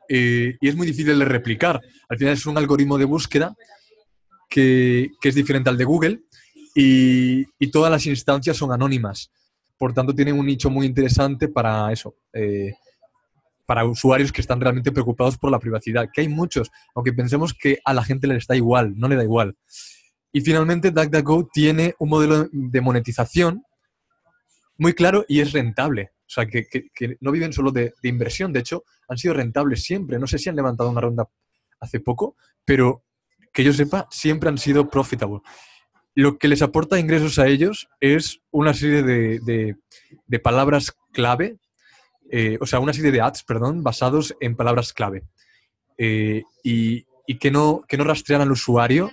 eh, 0.08 0.56
y 0.60 0.68
es 0.68 0.74
muy 0.74 0.86
difícil 0.86 1.18
de 1.18 1.24
replicar. 1.24 1.80
Al 2.08 2.18
final 2.18 2.34
es 2.34 2.46
un 2.46 2.56
algoritmo 2.56 2.96
de 2.98 3.04
búsqueda 3.04 3.54
que, 4.48 5.10
es 5.22 5.34
diferente 5.34 5.68
al 5.68 5.76
de 5.76 5.84
Google 5.84 6.20
y, 6.74 7.44
todas 7.70 7.90
las 7.90 8.06
instancias 8.06 8.56
son 8.56 8.72
anónimas. 8.72 9.30
Por 9.76 9.92
tanto, 9.92 10.14
tienen 10.14 10.38
un 10.38 10.46
nicho 10.46 10.70
muy 10.70 10.86
interesante 10.86 11.48
para 11.48 11.92
eso, 11.92 12.16
eh, 12.32 12.72
para 13.66 13.84
usuarios 13.84 14.32
que 14.32 14.40
están 14.40 14.60
realmente 14.60 14.90
preocupados 14.90 15.36
por 15.36 15.50
la 15.50 15.60
privacidad, 15.60 16.08
que 16.12 16.22
hay 16.22 16.28
muchos, 16.28 16.70
aunque 16.94 17.12
pensemos 17.12 17.54
que 17.54 17.78
a 17.84 17.92
la 17.92 18.02
gente 18.02 18.26
le 18.26 18.36
está 18.36 18.56
igual, 18.56 18.94
no 18.96 19.08
le 19.08 19.16
da 19.16 19.22
igual. 19.22 19.56
Y 20.32 20.40
finalmente, 20.40 20.90
DuckDuckGo 20.90 21.48
tiene 21.52 21.94
un 21.98 22.08
modelo 22.08 22.48
de 22.50 22.80
monetización 22.80 23.62
muy 24.78 24.94
claro 24.94 25.24
y 25.28 25.40
es 25.40 25.52
rentable. 25.52 26.12
O 26.20 26.30
sea, 26.30 26.46
que, 26.46 26.68
no 27.20 27.32
viven 27.32 27.52
solo 27.52 27.72
de, 27.72 27.94
inversión, 28.02 28.52
de 28.52 28.60
hecho, 28.60 28.84
han 29.08 29.18
sido 29.18 29.34
rentables 29.34 29.82
siempre. 29.82 30.18
No 30.18 30.26
sé 30.26 30.38
si 30.38 30.48
han 30.48 30.56
levantado 30.56 30.90
una 30.90 31.00
ronda 31.00 31.28
hace 31.80 32.00
poco, 32.00 32.36
pero 32.64 33.04
que 33.52 33.64
yo 33.64 33.72
sepa, 33.72 34.06
siempre 34.10 34.48
han 34.48 34.58
sido 34.58 34.88
profitable. 34.88 35.40
Lo 36.14 36.38
que 36.38 36.48
les 36.48 36.62
aporta 36.62 36.98
ingresos 36.98 37.38
a 37.38 37.46
ellos 37.46 37.88
es 38.00 38.40
una 38.50 38.74
serie 38.74 39.02
de, 39.02 39.76
palabras 40.42 40.96
clave, 41.12 41.58
eh, 42.30 42.58
o 42.60 42.66
sea, 42.66 42.80
una 42.80 42.92
serie 42.92 43.10
de 43.10 43.20
ads, 43.20 43.42
perdón, 43.44 43.82
basados 43.82 44.36
en 44.40 44.54
palabras 44.54 44.92
clave. 44.92 45.24
Eh, 45.96 46.42
y, 46.62 47.04
que, 47.38 47.50
no, 47.50 47.82
que 47.88 47.96
no 47.96 48.04
rastrean 48.04 48.42
al 48.42 48.52
usuario 48.52 49.10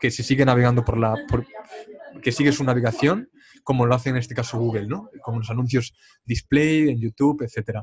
que 0.00 0.10
se 0.10 0.22
sigue 0.22 0.44
navegando 0.44 0.84
por 0.84 0.98
la... 0.98 1.14
que 2.22 2.32
sigue 2.32 2.52
su 2.52 2.64
navegación, 2.64 3.30
como 3.62 3.86
lo 3.86 3.94
hace 3.94 4.10
en 4.10 4.16
este 4.16 4.34
caso 4.34 4.58
Google, 4.58 4.86
¿no? 4.86 5.10
Como 5.22 5.38
los 5.38 5.50
anuncios 5.50 5.94
display 6.24 6.88
en 6.88 7.00
YouTube, 7.00 7.42
etc. 7.42 7.80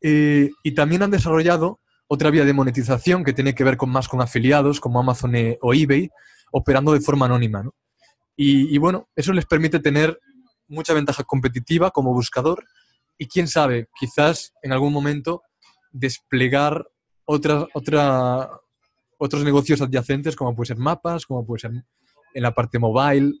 Eh, 0.00 0.50
y 0.62 0.72
también 0.72 1.02
han 1.02 1.10
desarrollado 1.10 1.80
otra 2.06 2.30
vía 2.30 2.44
de 2.44 2.52
monetización 2.52 3.24
que 3.24 3.32
tiene 3.32 3.54
que 3.54 3.64
ver 3.64 3.78
más 3.86 4.08
con 4.08 4.20
afiliados, 4.20 4.80
como 4.80 5.00
Amazon 5.00 5.34
e, 5.36 5.58
o 5.62 5.72
eBay, 5.74 6.10
operando 6.52 6.92
de 6.92 7.00
forma 7.00 7.26
anónima, 7.26 7.62
¿no? 7.62 7.74
y, 8.36 8.74
y 8.74 8.78
bueno, 8.78 9.08
eso 9.14 9.32
les 9.32 9.46
permite 9.46 9.78
tener 9.78 10.18
mucha 10.68 10.92
ventaja 10.92 11.24
competitiva 11.24 11.90
como 11.90 12.12
buscador 12.12 12.64
y 13.18 13.26
quién 13.26 13.48
sabe, 13.48 13.88
quizás 13.98 14.52
en 14.62 14.72
algún 14.72 14.92
momento 14.92 15.42
desplegar 15.92 16.86
otra, 17.24 17.66
otra, 17.72 18.50
otros 19.18 19.44
negocios 19.44 19.80
adyacentes 19.80 20.36
como 20.36 20.54
puede 20.54 20.68
ser 20.68 20.78
mapas, 20.78 21.26
como 21.26 21.46
puede 21.46 21.60
ser 21.60 21.70
en 22.34 22.42
la 22.42 22.54
parte 22.54 22.78
mobile, 22.78 23.32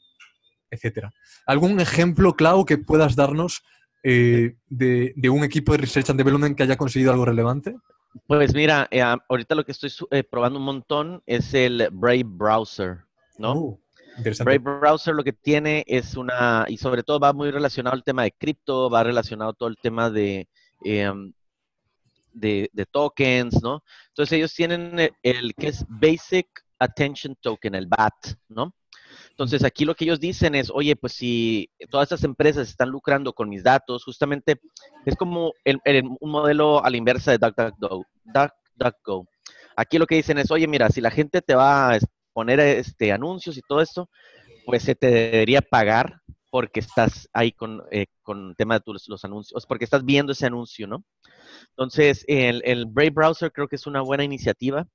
etcétera. 0.74 1.12
¿Algún 1.46 1.80
ejemplo, 1.80 2.34
Clau, 2.34 2.64
que 2.64 2.78
puedas 2.78 3.16
darnos 3.16 3.62
eh, 4.02 4.56
de, 4.68 5.30
un 5.30 5.44
equipo 5.44 5.72
de 5.72 5.78
Research 5.78 6.10
and 6.10 6.18
Development 6.18 6.56
que 6.56 6.62
haya 6.62 6.76
conseguido 6.76 7.12
algo 7.12 7.24
relevante? 7.24 7.76
Pues 8.26 8.54
mira, 8.54 8.86
eh, 8.90 9.02
ahorita 9.02 9.54
lo 9.54 9.64
que 9.64 9.72
estoy 9.72 9.90
eh, 10.10 10.22
probando 10.22 10.58
un 10.58 10.64
montón 10.64 11.22
es 11.26 11.52
el 11.54 11.88
Brave 11.90 12.24
Browser, 12.24 12.98
¿no? 13.38 13.52
Oh, 13.52 13.80
Brave 14.40 14.58
Browser 14.58 15.14
lo 15.14 15.24
que 15.24 15.32
tiene 15.32 15.84
es 15.88 16.16
una, 16.16 16.66
y 16.68 16.76
sobre 16.76 17.02
todo 17.02 17.18
va 17.18 17.32
muy 17.32 17.50
relacionado 17.50 17.96
al 17.96 18.04
tema 18.04 18.22
de 18.22 18.32
cripto, 18.32 18.88
va 18.88 19.02
relacionado 19.02 19.54
todo 19.54 19.68
el 19.68 19.76
tema 19.76 20.10
de 20.10 20.46
em, 20.84 21.32
de, 22.34 22.86
tokens, 22.90 23.62
¿no? 23.62 23.82
Entonces 24.08 24.36
ellos 24.36 24.54
tienen 24.54 24.98
el, 25.22 25.54
que 25.54 25.68
es 25.68 25.84
Basic 25.88 26.46
Attention 26.78 27.36
Token, 27.40 27.74
el 27.74 27.86
BAT, 27.86 28.36
¿no? 28.48 28.74
Entonces 29.34 29.64
aquí 29.64 29.84
lo 29.84 29.96
que 29.96 30.04
ellos 30.04 30.20
dicen 30.20 30.54
es, 30.54 30.70
oye, 30.72 30.94
pues 30.94 31.14
si 31.14 31.68
todas 31.90 32.04
estas 32.04 32.22
empresas 32.22 32.68
están 32.68 32.90
lucrando 32.90 33.32
con 33.32 33.48
mis 33.48 33.64
datos, 33.64 34.04
justamente 34.04 34.60
es 35.04 35.16
como 35.16 35.52
un 35.64 36.30
modelo 36.30 36.84
a 36.84 36.88
la 36.88 36.96
inversa 36.96 37.32
de 37.32 37.38
DuckDuckGo. 37.38 39.26
Aquí 39.74 39.98
lo 39.98 40.06
que 40.06 40.14
dicen 40.14 40.38
es, 40.38 40.52
oye, 40.52 40.68
mira, 40.68 40.88
si 40.88 41.00
la 41.00 41.10
gente 41.10 41.42
te 41.42 41.56
va 41.56 41.94
a 41.94 41.98
poner 42.32 42.60
este, 42.60 43.10
anuncios 43.10 43.56
y 43.56 43.62
todo 43.62 43.80
esto, 43.80 44.08
pues 44.66 44.84
se 44.84 44.94
te 44.94 45.08
debería 45.08 45.62
pagar 45.62 46.20
porque 46.48 46.78
estás 46.78 47.28
ahí 47.32 47.50
con, 47.50 47.82
eh, 47.90 48.06
con 48.22 48.54
tema 48.54 48.74
de 48.74 48.82
tus, 48.82 49.08
los 49.08 49.24
anuncios, 49.24 49.66
porque 49.66 49.84
estás 49.84 50.04
viendo 50.04 50.30
ese 50.30 50.46
anuncio, 50.46 50.86
¿no? 50.86 51.02
Entonces, 51.70 52.24
el, 52.28 52.62
el 52.64 52.86
Brave 52.86 53.10
Browser 53.10 53.50
creo 53.50 53.66
que 53.66 53.74
es 53.74 53.88
una 53.88 54.00
buena 54.00 54.22
iniciativa. 54.22 54.86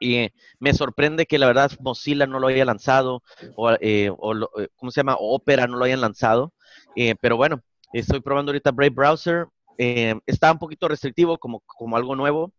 Y 0.00 0.30
me 0.58 0.72
sorprende 0.72 1.26
que 1.26 1.38
la 1.38 1.46
verdad 1.46 1.70
Mozilla 1.80 2.26
no 2.26 2.40
lo 2.40 2.48
haya 2.48 2.64
lanzado, 2.64 3.22
o, 3.54 3.70
eh, 3.72 3.78
eh, 3.80 4.68
¿cómo 4.76 4.90
se 4.90 5.00
llama? 5.00 5.16
Opera 5.18 5.66
no 5.66 5.76
lo 5.76 5.84
hayan 5.84 6.00
lanzado. 6.00 6.54
Eh, 6.96 7.14
pero 7.20 7.36
bueno, 7.36 7.62
estoy 7.92 8.20
probando 8.20 8.50
ahorita 8.50 8.72
Brave 8.72 8.90
Browser. 8.90 9.46
está 10.26 10.52
un 10.52 10.58
poquito 10.58 10.88
restrictivo 10.88 11.38
como, 11.38 11.60
como 11.60 11.96
algo 11.96 12.16
nuevo, 12.16 12.52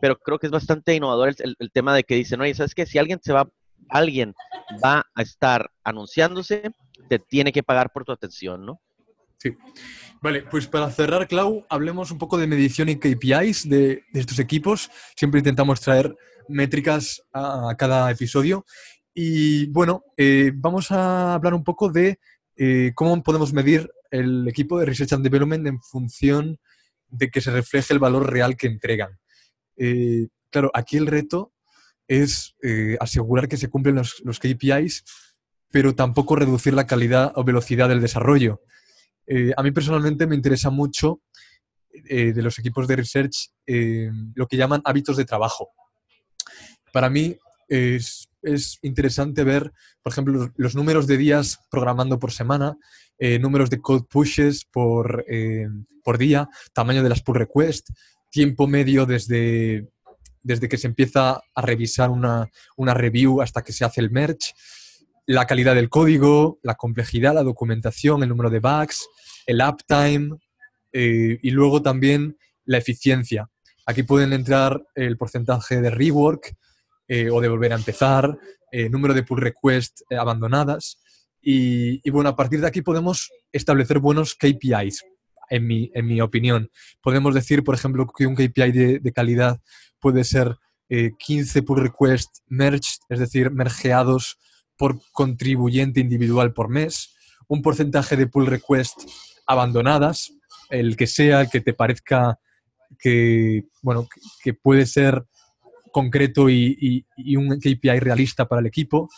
pero 0.00 0.18
creo 0.18 0.38
que 0.38 0.46
es 0.46 0.52
bastante 0.52 0.94
innovador 0.94 1.34
el, 1.38 1.56
el, 1.58 1.70
tema 1.70 1.94
de 1.94 2.04
que 2.04 2.14
dicen, 2.14 2.40
oye, 2.40 2.54
¿sabes 2.54 2.74
qué? 2.74 2.86
Si 2.86 2.98
alguien 2.98 3.20
se 3.22 3.32
va, 3.32 3.48
alguien 3.90 4.34
va 4.84 5.06
a 5.14 5.22
estar 5.22 5.70
anunciándose, 5.84 6.72
te 7.08 7.18
tiene 7.18 7.52
que 7.52 7.62
pagar 7.62 7.90
por 7.92 8.04
tu 8.04 8.12
atención, 8.12 8.64
¿no? 8.64 8.80
Sí. 9.38 9.56
Vale, 10.20 10.42
pues 10.42 10.66
para 10.66 10.90
cerrar, 10.90 11.28
Clau, 11.28 11.64
hablemos 11.68 12.10
un 12.10 12.18
poco 12.18 12.38
de 12.38 12.48
medición 12.48 12.88
y 12.88 12.96
KPIs 12.96 13.68
de, 13.68 14.02
estos 14.12 14.40
equipos. 14.40 14.90
Siempre 15.14 15.38
intentamos 15.38 15.80
traer 15.80 16.16
métricas 16.48 17.22
a, 17.32 17.74
cada 17.78 18.10
episodio. 18.10 18.66
Y 19.14 19.66
bueno, 19.66 20.04
eh, 20.16 20.50
vamos 20.54 20.90
a 20.90 21.34
hablar 21.34 21.54
un 21.54 21.62
poco 21.62 21.88
de 21.90 22.18
eh, 22.56 22.92
cómo 22.96 23.22
podemos 23.22 23.52
medir 23.52 23.88
el 24.10 24.48
equipo 24.48 24.78
de 24.78 24.86
Research 24.86 25.12
and 25.12 25.22
Development 25.22 25.66
en 25.66 25.80
función 25.80 26.58
de 27.08 27.30
que 27.30 27.40
se 27.40 27.52
refleje 27.52 27.92
el 27.94 28.00
valor 28.00 28.30
real 28.30 28.56
que 28.56 28.66
entregan. 28.66 29.18
Eh, 29.76 30.26
claro, 30.50 30.72
aquí 30.74 30.96
el 30.96 31.06
reto 31.06 31.52
es 32.08 32.56
asegurar 33.00 33.48
que 33.48 33.58
se 33.58 33.68
cumplen 33.68 33.96
los, 33.96 34.20
los 34.24 34.40
KPIs, 34.40 35.04
pero 35.70 35.94
tampoco 35.94 36.36
reducir 36.36 36.72
la 36.72 36.86
calidad 36.86 37.32
o 37.36 37.44
velocidad 37.44 37.88
del 37.88 38.00
desarrollo. 38.00 38.62
Eh, 39.30 39.52
a 39.54 39.62
mí 39.62 39.70
personalmente 39.72 40.26
me 40.26 40.34
interesa 40.34 40.70
mucho 40.70 41.20
eh, 41.92 42.32
de 42.32 42.42
los 42.42 42.58
equipos 42.58 42.88
de 42.88 42.96
research 42.96 43.50
eh, 43.66 44.10
lo 44.34 44.46
que 44.46 44.56
llaman 44.56 44.80
hábitos 44.84 45.18
de 45.18 45.26
trabajo. 45.26 45.68
Para 46.92 47.10
mí 47.10 47.36
es, 47.68 48.28
interesante 48.80 49.44
ver, 49.44 49.70
por 50.02 50.12
ejemplo, 50.12 50.50
los, 50.56 50.74
números 50.74 51.06
de 51.06 51.18
días 51.18 51.58
programando 51.70 52.18
por 52.18 52.32
semana, 52.32 52.78
números 53.40 53.68
de 53.68 53.78
code 53.78 54.06
pushes 54.08 54.64
por, 54.64 55.22
por 56.02 56.16
día, 56.16 56.48
tamaño 56.72 57.02
de 57.02 57.10
las 57.10 57.20
pull 57.20 57.36
requests, 57.36 57.92
tiempo 58.30 58.66
medio 58.66 59.04
desde, 59.04 59.86
desde 60.42 60.66
que 60.66 60.78
se 60.78 60.86
empieza 60.86 61.42
a 61.54 61.60
revisar 61.60 62.08
una, 62.08 62.48
una 62.78 62.94
review 62.94 63.42
hasta 63.42 63.62
que 63.62 63.74
se 63.74 63.84
hace 63.84 64.00
el 64.00 64.10
merge 64.10 64.54
la 65.28 65.46
calidad 65.46 65.74
del 65.74 65.90
código, 65.90 66.58
la 66.62 66.74
complejidad, 66.74 67.34
la 67.34 67.42
documentación, 67.42 68.22
el 68.22 68.30
número 68.30 68.48
de 68.48 68.60
bugs, 68.60 69.06
el 69.44 69.60
uptime 69.60 70.38
eh, 70.90 71.38
y 71.42 71.50
luego 71.50 71.82
también 71.82 72.38
la 72.64 72.78
eficiencia. 72.78 73.46
Aquí 73.84 74.04
pueden 74.04 74.32
entrar 74.32 74.82
el 74.94 75.18
porcentaje 75.18 75.82
de 75.82 75.90
rework 75.90 76.56
eh, 77.06 77.28
o 77.28 77.42
de 77.42 77.48
volver 77.48 77.74
a 77.74 77.76
empezar, 77.76 78.38
eh, 78.72 78.88
número 78.88 79.12
de 79.12 79.22
pull 79.22 79.42
requests 79.42 80.02
abandonadas 80.18 80.98
y, 81.42 82.08
bueno, 82.08 82.30
a 82.30 82.36
partir 82.36 82.62
de 82.62 82.66
aquí 82.66 82.80
podemos 82.80 83.30
establecer 83.52 83.98
buenos 83.98 84.34
KPIs, 84.34 85.04
en 85.50 85.66
mi, 85.66 85.90
en 85.92 86.06
mi 86.06 86.22
opinión. 86.22 86.70
Podemos 87.02 87.34
decir, 87.34 87.62
por 87.64 87.74
ejemplo, 87.74 88.06
que 88.16 88.26
un 88.26 88.34
KPI 88.34 88.72
de, 88.72 88.98
de 88.98 89.12
calidad 89.12 89.60
puede 90.00 90.24
ser 90.24 90.56
15 90.88 91.62
pull 91.64 91.82
requests 91.82 92.42
merged, 92.46 92.96
es 93.10 93.18
decir, 93.18 93.50
mergeados 93.50 94.38
por 94.78 95.00
contribuyente 95.12 96.00
individual 96.00 96.54
por 96.54 96.68
mes, 96.68 97.14
un 97.48 97.60
porcentaje 97.60 98.16
de 98.16 98.28
pull 98.28 98.46
request 98.46 99.02
abandonadas, 99.46 100.32
el 100.70 100.96
que 100.96 101.06
sea, 101.06 101.42
el 101.42 101.50
que 101.50 101.60
te 101.60 101.74
parezca 101.74 102.38
que, 102.98 103.64
bueno, 103.82 104.08
que 104.42 104.54
puede 104.54 104.86
ser 104.86 105.26
concreto 105.90 106.48
y, 106.48 107.06
un 107.36 107.58
KPI 107.58 108.00
realista 108.00 108.46
para 108.46 108.60
el 108.60 108.66
equipo. 108.66 109.08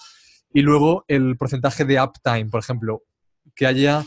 Y 0.52 0.62
luego 0.62 1.04
el 1.08 1.36
porcentaje 1.36 1.84
de 1.84 2.00
uptime, 2.00 2.46
por 2.46 2.60
ejemplo, 2.60 3.02
que 3.54 3.66
haya 3.66 4.04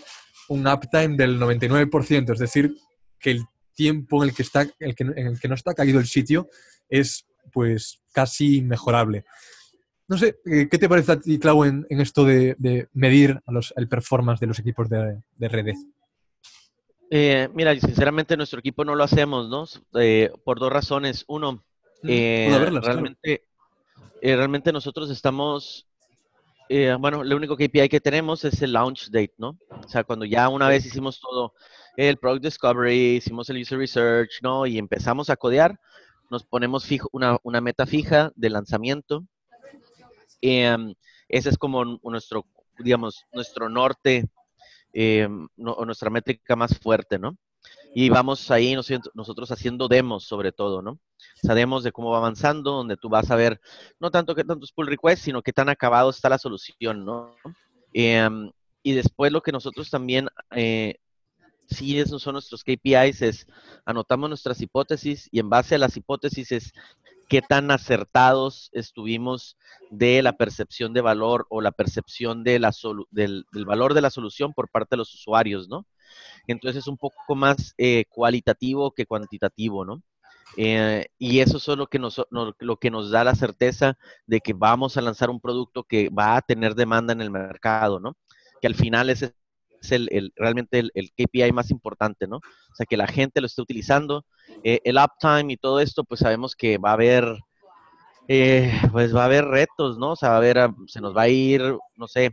un 0.49 0.67
uptime 0.67 1.15
del 1.15 1.39
99%, 1.39 2.33
es 2.33 2.39
decir, 2.39 2.73
que 3.19 3.31
el 3.31 3.45
tiempo 3.73 4.23
en 4.23 4.29
el 4.29 4.35
que, 4.35 4.41
está, 4.41 4.63
en 4.79 5.27
el 5.27 5.39
que 5.39 5.47
no 5.47 5.55
está 5.55 5.73
caído 5.73 5.99
el 5.99 6.07
sitio 6.07 6.49
es 6.89 7.25
pues 7.51 8.01
casi 8.11 8.57
inmejorable. 8.57 9.25
No 10.13 10.19
sé, 10.19 10.39
eh, 10.45 10.67
¿qué 10.69 10.77
te 10.77 10.87
parece 10.87 11.11
a 11.13 11.19
ti, 11.19 11.39
Clau, 11.39 11.63
en, 11.63 11.87
esto 11.89 12.23
de, 12.23 12.55
medir 12.93 13.41
el 13.75 13.87
performance 13.87 14.39
de 14.39 14.45
los 14.45 14.59
equipos 14.59 14.87
de, 14.87 15.23
de 15.37 15.75
eh, 17.09 17.49
mira, 17.51 17.75
sinceramente 17.79 18.37
nuestro 18.37 18.59
equipo 18.59 18.85
no 18.85 18.93
lo 18.93 19.03
hacemos, 19.03 19.49
¿no? 19.49 19.65
Eh, 19.99 20.31
por 20.45 20.59
dos 20.59 20.71
razones. 20.71 21.25
Uno, 21.27 21.63
realmente, 22.03 23.47
realmente 24.21 24.71
nosotros 24.71 25.09
estamos, 25.09 25.87
bueno, 26.69 27.23
lo 27.23 27.35
único 27.35 27.57
KPI 27.57 27.89
que 27.89 27.99
tenemos 27.99 28.45
es 28.45 28.61
el 28.61 28.73
launch 28.73 29.09
date, 29.09 29.33
¿no? 29.39 29.57
O 29.83 29.89
sea, 29.89 30.03
cuando 30.03 30.25
ya 30.25 30.47
una 30.47 30.67
vez 30.67 30.85
hicimos 30.85 31.19
todo, 31.19 31.55
el 31.97 32.17
Product 32.17 32.43
Discovery, 32.43 33.15
hicimos 33.15 33.49
el 33.49 33.59
User 33.59 33.79
Research, 33.79 34.43
¿no? 34.43 34.67
Y 34.67 34.77
empezamos 34.77 35.31
a 35.31 35.37
codear, 35.37 35.79
nos 36.29 36.43
ponemos 36.43 36.85
fijo, 36.85 37.09
una, 37.13 37.39
una 37.41 37.61
meta 37.61 37.87
fija 37.87 38.31
de 38.35 38.51
lanzamiento. 38.51 39.25
Em, 40.45 40.93
ese 41.29 41.49
es 41.49 41.57
como 41.57 41.85
nuestro, 42.03 42.45
digamos, 42.77 43.23
nuestro 43.31 43.69
norte 43.69 44.25
em, 44.91 45.47
o 45.65 45.85
nuestra 45.85 46.09
métrica 46.09 46.57
más 46.57 46.77
fuerte, 46.77 47.17
¿no? 47.17 47.37
Y 47.95 48.09
vamos 48.09 48.51
ahí 48.51 48.75
nosotros 48.75 49.51
haciendo 49.51 49.87
demos 49.87 50.25
sobre 50.25 50.51
todo, 50.51 50.81
¿no? 50.81 50.99
Sabemos 51.41 51.85
de 51.85 51.93
cómo 51.93 52.11
va 52.11 52.17
avanzando, 52.17 52.71
donde 52.71 52.97
tú 52.97 53.07
vas 53.07 53.31
a 53.31 53.37
ver 53.37 53.61
no 54.01 54.11
tanto 54.11 54.35
que 54.35 54.43
tantos 54.43 54.73
pull 54.73 54.87
requests, 54.87 55.23
sino 55.23 55.41
qué 55.41 55.53
tan 55.53 55.69
acabado 55.69 56.09
está 56.09 56.27
la 56.27 56.37
solución, 56.37 57.05
¿no? 57.05 57.33
Em, 57.93 58.51
y 58.83 58.91
después 58.91 59.31
lo 59.31 59.41
que 59.41 59.53
nosotros 59.53 59.89
también, 59.89 60.27
eh, 60.51 60.97
sí, 61.69 61.97
esos 61.97 62.21
son 62.21 62.33
nuestros 62.33 62.65
KPIs, 62.65 63.21
es 63.21 63.47
anotamos 63.85 64.27
nuestras 64.27 64.59
hipótesis 64.59 65.29
y 65.31 65.39
en 65.39 65.49
base 65.49 65.75
a 65.75 65.77
las 65.77 65.95
hipótesis 65.95 66.51
es 66.51 66.73
qué 67.29 67.41
tan 67.41 67.71
acertados 67.71 68.69
estuvimos 68.73 69.57
de 69.89 70.21
la 70.21 70.33
percepción 70.33 70.93
de 70.93 71.01
valor 71.01 71.45
o 71.49 71.61
la 71.61 71.71
percepción 71.71 72.43
de 72.43 72.59
la 72.59 72.71
del, 73.11 73.45
valor 73.65 73.93
de 73.93 74.01
la 74.01 74.09
solución 74.09 74.53
por 74.53 74.69
parte 74.69 74.89
de 74.91 74.97
los 74.97 75.13
usuarios, 75.13 75.69
¿no? 75.69 75.85
Entonces 76.47 76.81
es 76.81 76.87
un 76.87 76.97
poco 76.97 77.35
más 77.35 77.73
eh, 77.77 78.05
cualitativo 78.09 78.91
que 78.91 79.05
cuantitativo, 79.05 79.85
¿no? 79.85 80.03
Eh, 80.57 81.07
y 81.17 81.39
eso 81.39 81.57
es 81.57 81.67
lo 81.67 81.87
que, 81.87 81.99
nos, 81.99 83.11
da 83.11 83.23
la 83.23 83.35
certeza 83.35 83.97
de 84.27 84.39
que 84.39 84.53
vamos 84.53 84.97
a 84.97 85.01
lanzar 85.01 85.29
un 85.29 85.39
producto 85.39 85.83
que 85.83 86.09
va 86.09 86.37
a 86.37 86.41
tener 86.41 86.75
demanda 86.75 87.13
en 87.13 87.21
el 87.21 87.31
mercado, 87.31 87.99
¿no? 87.99 88.15
Que 88.61 88.67
al 88.67 88.75
final 88.75 89.09
ese 89.09 89.33
es 89.83 89.91
el, 89.91 90.31
realmente 90.35 90.79
el, 90.79 91.11
KPI 91.15 91.51
más 91.51 91.71
importante, 91.71 92.27
¿no? 92.27 92.37
O 92.37 92.75
sea, 92.75 92.85
que 92.85 92.97
la 92.97 93.07
gente 93.07 93.41
lo 93.41 93.47
esté 93.47 93.61
utilizando. 93.61 94.25
Eh, 94.63 94.79
el 94.83 94.97
uptime 94.97 95.53
y 95.53 95.57
todo 95.57 95.79
esto, 95.79 96.03
pues 96.03 96.19
sabemos 96.21 96.55
que 96.55 96.77
va 96.77 96.91
a 96.91 96.93
haber, 96.93 97.37
eh, 98.27 98.71
pues 98.91 99.15
va 99.15 99.23
a 99.23 99.25
haber 99.25 99.45
retos, 99.45 99.97
¿no? 99.97 100.11
O 100.11 100.15
sea, 100.15 100.29
va 100.29 100.35
a 100.35 100.37
haber, 100.37 100.69
se 100.87 101.01
nos 101.01 101.15
va 101.15 101.23
a 101.23 101.29
ir, 101.29 101.61
no 101.95 102.07
sé, 102.07 102.31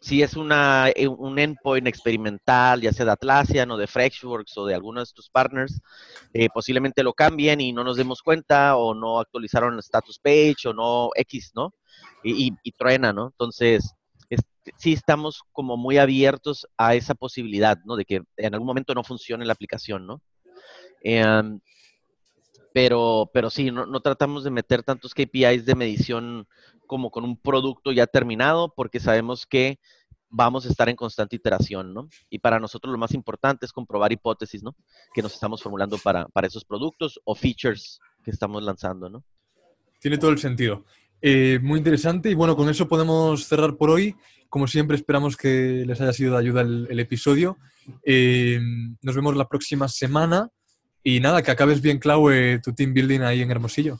si 0.00 0.22
es 0.22 0.34
una, 0.34 0.90
eh, 0.94 1.08
un 1.08 1.38
endpoint 1.38 1.86
experimental, 1.86 2.80
ya 2.80 2.92
sea 2.92 3.06
de 3.06 3.12
Atlassian 3.12 3.70
o 3.70 3.76
de 3.76 3.86
Freshworks 3.86 4.56
o 4.58 4.66
de 4.66 4.74
alguno 4.74 5.00
de 5.00 5.06
tus 5.14 5.30
partners, 5.30 5.80
eh, 6.32 6.48
posiblemente 6.52 7.02
lo 7.02 7.12
cambien 7.12 7.60
y 7.60 7.72
no 7.72 7.84
nos 7.84 7.96
demos 7.96 8.22
cuenta 8.22 8.76
o 8.76 8.94
no 8.94 9.20
actualizaron 9.20 9.74
el 9.74 9.80
status 9.80 10.18
page 10.18 10.68
o 10.68 10.72
no 10.72 11.10
X, 11.14 11.52
¿no? 11.54 11.74
Y, 12.22 12.52
truena, 12.72 13.12
¿no? 13.12 13.26
Entonces, 13.26 13.94
sí 14.76 14.92
estamos 14.92 15.42
como 15.52 15.76
muy 15.76 15.98
abiertos 15.98 16.66
a 16.76 16.94
esa 16.94 17.14
posibilidad, 17.14 17.78
¿no? 17.84 17.96
De 17.96 18.04
que 18.04 18.22
en 18.36 18.54
algún 18.54 18.66
momento 18.66 18.94
no 18.94 19.04
funcione 19.04 19.44
la 19.44 19.52
aplicación, 19.52 20.06
¿no? 20.06 20.20
Em, 21.02 21.60
pero, 22.72 23.30
pero 23.32 23.50
sí, 23.50 23.70
no, 23.70 23.86
no, 23.86 24.00
tratamos 24.00 24.42
de 24.44 24.50
meter 24.50 24.82
tantos 24.82 25.14
KPIs 25.14 25.64
de 25.64 25.74
medición 25.74 26.48
como 26.86 27.10
con 27.10 27.24
un 27.24 27.36
producto 27.36 27.92
ya 27.92 28.06
terminado, 28.06 28.72
porque 28.74 29.00
sabemos 29.00 29.46
que 29.46 29.78
vamos 30.28 30.66
a 30.66 30.68
estar 30.68 30.88
en 30.88 30.96
constante 30.96 31.36
iteración, 31.36 31.94
¿no? 31.94 32.08
Y 32.28 32.40
para 32.40 32.58
nosotros 32.58 32.90
lo 32.90 32.98
más 32.98 33.14
importante 33.14 33.66
es 33.66 33.72
comprobar 33.72 34.12
hipótesis, 34.12 34.62
¿no? 34.62 34.74
Que 35.14 35.22
nos 35.22 35.34
estamos 35.34 35.62
formulando 35.62 35.96
para, 35.98 36.26
para 36.28 36.48
esos 36.48 36.64
productos 36.64 37.20
o 37.24 37.34
features 37.34 38.00
que 38.24 38.32
estamos 38.32 38.62
lanzando, 38.62 39.08
¿no? 39.08 39.22
Tiene 40.00 40.18
todo 40.18 40.32
el 40.32 40.38
sentido. 40.38 40.84
Eh, 41.22 41.58
muy 41.62 41.78
interesante 41.78 42.30
y 42.30 42.34
bueno, 42.34 42.56
con 42.56 42.68
eso 42.68 42.88
podemos 42.88 43.46
cerrar 43.46 43.76
por 43.76 43.90
hoy. 43.90 44.16
Como 44.54 44.68
siempre, 44.68 44.94
esperamos 44.94 45.36
que 45.36 45.82
les 45.84 46.00
haya 46.00 46.12
sido 46.12 46.34
de 46.34 46.38
ayuda 46.38 46.60
el, 46.60 47.00
episodio. 47.00 47.58
Eh, 48.04 48.60
nos 49.02 49.16
vemos 49.16 49.34
la 49.34 49.48
próxima 49.48 49.88
semana 49.88 50.48
y 51.02 51.18
nada, 51.18 51.42
que 51.42 51.50
acabes 51.50 51.82
bien, 51.82 51.98
Clau, 51.98 52.30
eh, 52.30 52.60
tu 52.62 52.72
team 52.72 52.94
building 52.94 53.22
ahí 53.22 53.42
en 53.42 53.50
Hermosillo. 53.50 53.98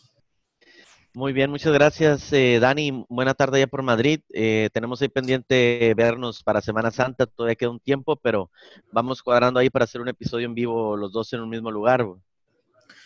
Muy 1.12 1.32
bien, 1.32 1.50
muchas 1.50 1.72
gracias, 1.72 2.32
eh, 2.32 2.60
Dani. 2.60 3.04
Buena 3.08 3.34
tarde 3.34 3.58
ya 3.58 3.66
por 3.66 3.82
Madrid. 3.82 4.20
Eh, 4.32 4.70
tenemos 4.72 5.02
ahí 5.02 5.08
pendiente 5.08 5.92
vernos 5.96 6.44
para 6.44 6.60
Semana 6.60 6.92
Santa, 6.92 7.26
todavía 7.26 7.56
queda 7.56 7.70
un 7.70 7.80
tiempo, 7.80 8.14
pero 8.14 8.48
vamos 8.92 9.24
cuadrando 9.24 9.58
ahí 9.58 9.70
para 9.70 9.86
hacer 9.86 10.00
un 10.00 10.08
episodio 10.08 10.46
en 10.46 10.54
vivo 10.54 10.96
los 10.96 11.10
dos 11.10 11.32
en 11.32 11.40
un 11.40 11.50
mismo 11.50 11.72
lugar. 11.72 12.06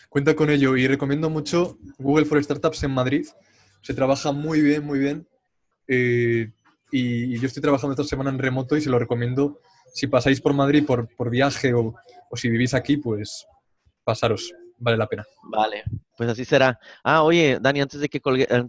Cuenta 0.07 0.35
con 0.35 0.51
ello 0.51 0.77
y 0.77 0.87
recomiendo 0.87 1.31
mucho 1.31 1.79
Google 1.97 2.25
for 2.25 2.43
Startups 2.43 2.83
en 2.83 2.91
Madrid. 2.91 3.25
Se 3.81 3.95
trabaja 3.95 4.31
muy 4.31 4.61
bien, 4.61 4.85
muy 4.85 4.99
bien. 4.99 5.27
Eh, 5.91 6.51
y, 6.91 7.37
yo 7.39 7.47
estoy 7.47 7.61
trabajando 7.61 7.93
esta 7.93 8.03
semana 8.03 8.29
en 8.29 8.39
remoto 8.39 8.75
y 8.75 8.81
se 8.81 8.89
lo 8.89 8.99
recomiendo. 8.99 9.59
Si 9.93 10.07
pasáis 10.07 10.39
por 10.41 10.53
Madrid 10.53 10.85
por, 10.85 11.07
por 11.15 11.29
viaje 11.29 11.73
o, 11.73 11.95
o 12.29 12.37
si 12.37 12.49
vivís 12.49 12.73
aquí, 12.73 12.97
pues 12.97 13.45
pasaros 14.03 14.53
vale 14.79 14.97
la 14.97 15.07
pena. 15.07 15.25
Vale, 15.43 15.83
pues 16.17 16.29
así 16.29 16.45
será. 16.45 16.79
Ah, 17.03 17.23
oye, 17.23 17.59
Dani, 17.61 17.81
antes 17.81 17.99
de 17.99 18.09
que, 18.09 18.21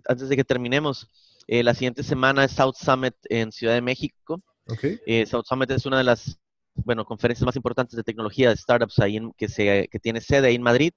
antes 0.06 0.28
de 0.28 0.36
que 0.36 0.44
terminemos, 0.44 1.08
eh, 1.46 1.62
la 1.62 1.74
siguiente 1.74 2.02
semana 2.02 2.44
es 2.44 2.52
South 2.52 2.74
Summit 2.76 3.14
en 3.28 3.52
Ciudad 3.52 3.74
de 3.74 3.82
México. 3.82 4.42
Okay. 4.66 4.98
Eh, 5.06 5.26
South 5.26 5.44
Summit 5.46 5.70
es 5.70 5.86
una 5.86 5.98
de 5.98 6.04
las 6.04 6.38
bueno, 6.74 7.04
conferencias 7.04 7.44
más 7.44 7.56
importantes 7.56 7.96
de 7.96 8.02
tecnología 8.02 8.48
de 8.48 8.56
startups 8.56 8.98
ahí 9.00 9.16
en, 9.16 9.32
que, 9.32 9.48
se, 9.48 9.88
que 9.90 9.98
tiene 9.98 10.20
sede 10.20 10.48
ahí 10.48 10.54
en 10.54 10.62
Madrid 10.62 10.92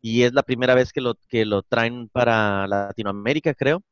y 0.00 0.22
es 0.22 0.32
la 0.32 0.42
primera 0.42 0.74
vez 0.74 0.92
que 0.92 1.00
lo, 1.00 1.14
que 1.28 1.44
lo 1.44 1.62
traen 1.62 2.08
para 2.08 2.66
Latinoamérica, 2.66 3.54
creo. 3.54 3.82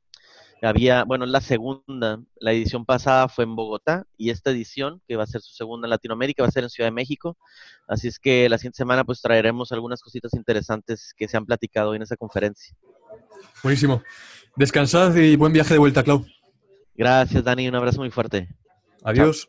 Había, 0.63 1.05
bueno, 1.05 1.27
la 1.27 1.41
segunda, 1.41 2.21
la 2.37 2.53
edición 2.53 2.87
pasada 2.87 3.29
fue 3.29 3.45
en 3.45 3.55
Bogotá 3.55 4.07
y 4.17 4.31
esta 4.31 4.51
edición, 4.51 5.03
que 5.07 5.17
va 5.17 5.25
a 5.25 5.27
ser 5.27 5.43
su 5.43 5.53
segunda 5.55 5.87
en 5.87 5.91
Latinoamérica, 5.91 6.43
va 6.43 6.49
a 6.49 6.53
ser 6.53 6.65
en 6.65 6.71
Ciudad 6.71 6.89
de 6.89 6.95
México. 6.95 7.37
Así 7.87 8.09
es 8.09 8.19
que 8.19 8.49
la 8.49 8.57
siguiente 8.57 8.79
semana 8.79 9.05
pues 9.05 9.21
traeremos 9.21 9.73
algunas 9.73 10.01
cositas 10.01 10.33
interesantes 10.35 11.13
que 11.17 11.29
se 11.29 11.37
han 11.37 11.45
platicado 11.45 11.95
en 11.95 12.03
esa 12.03 12.17
conferencia. 12.17 12.75
Buenísimo. 13.63 14.03
Descansad 14.57 15.15
y 15.17 15.37
buen 15.37 15.53
viaje 15.53 15.75
de 15.75 15.79
vuelta, 15.79 16.03
Clau. 16.03 16.25
Gracias, 16.95 17.43
Dani. 17.43 17.69
Un 17.69 17.75
abrazo 17.75 18.01
muy 18.01 18.11
fuerte. 18.11 18.49
Adiós. 19.03 19.49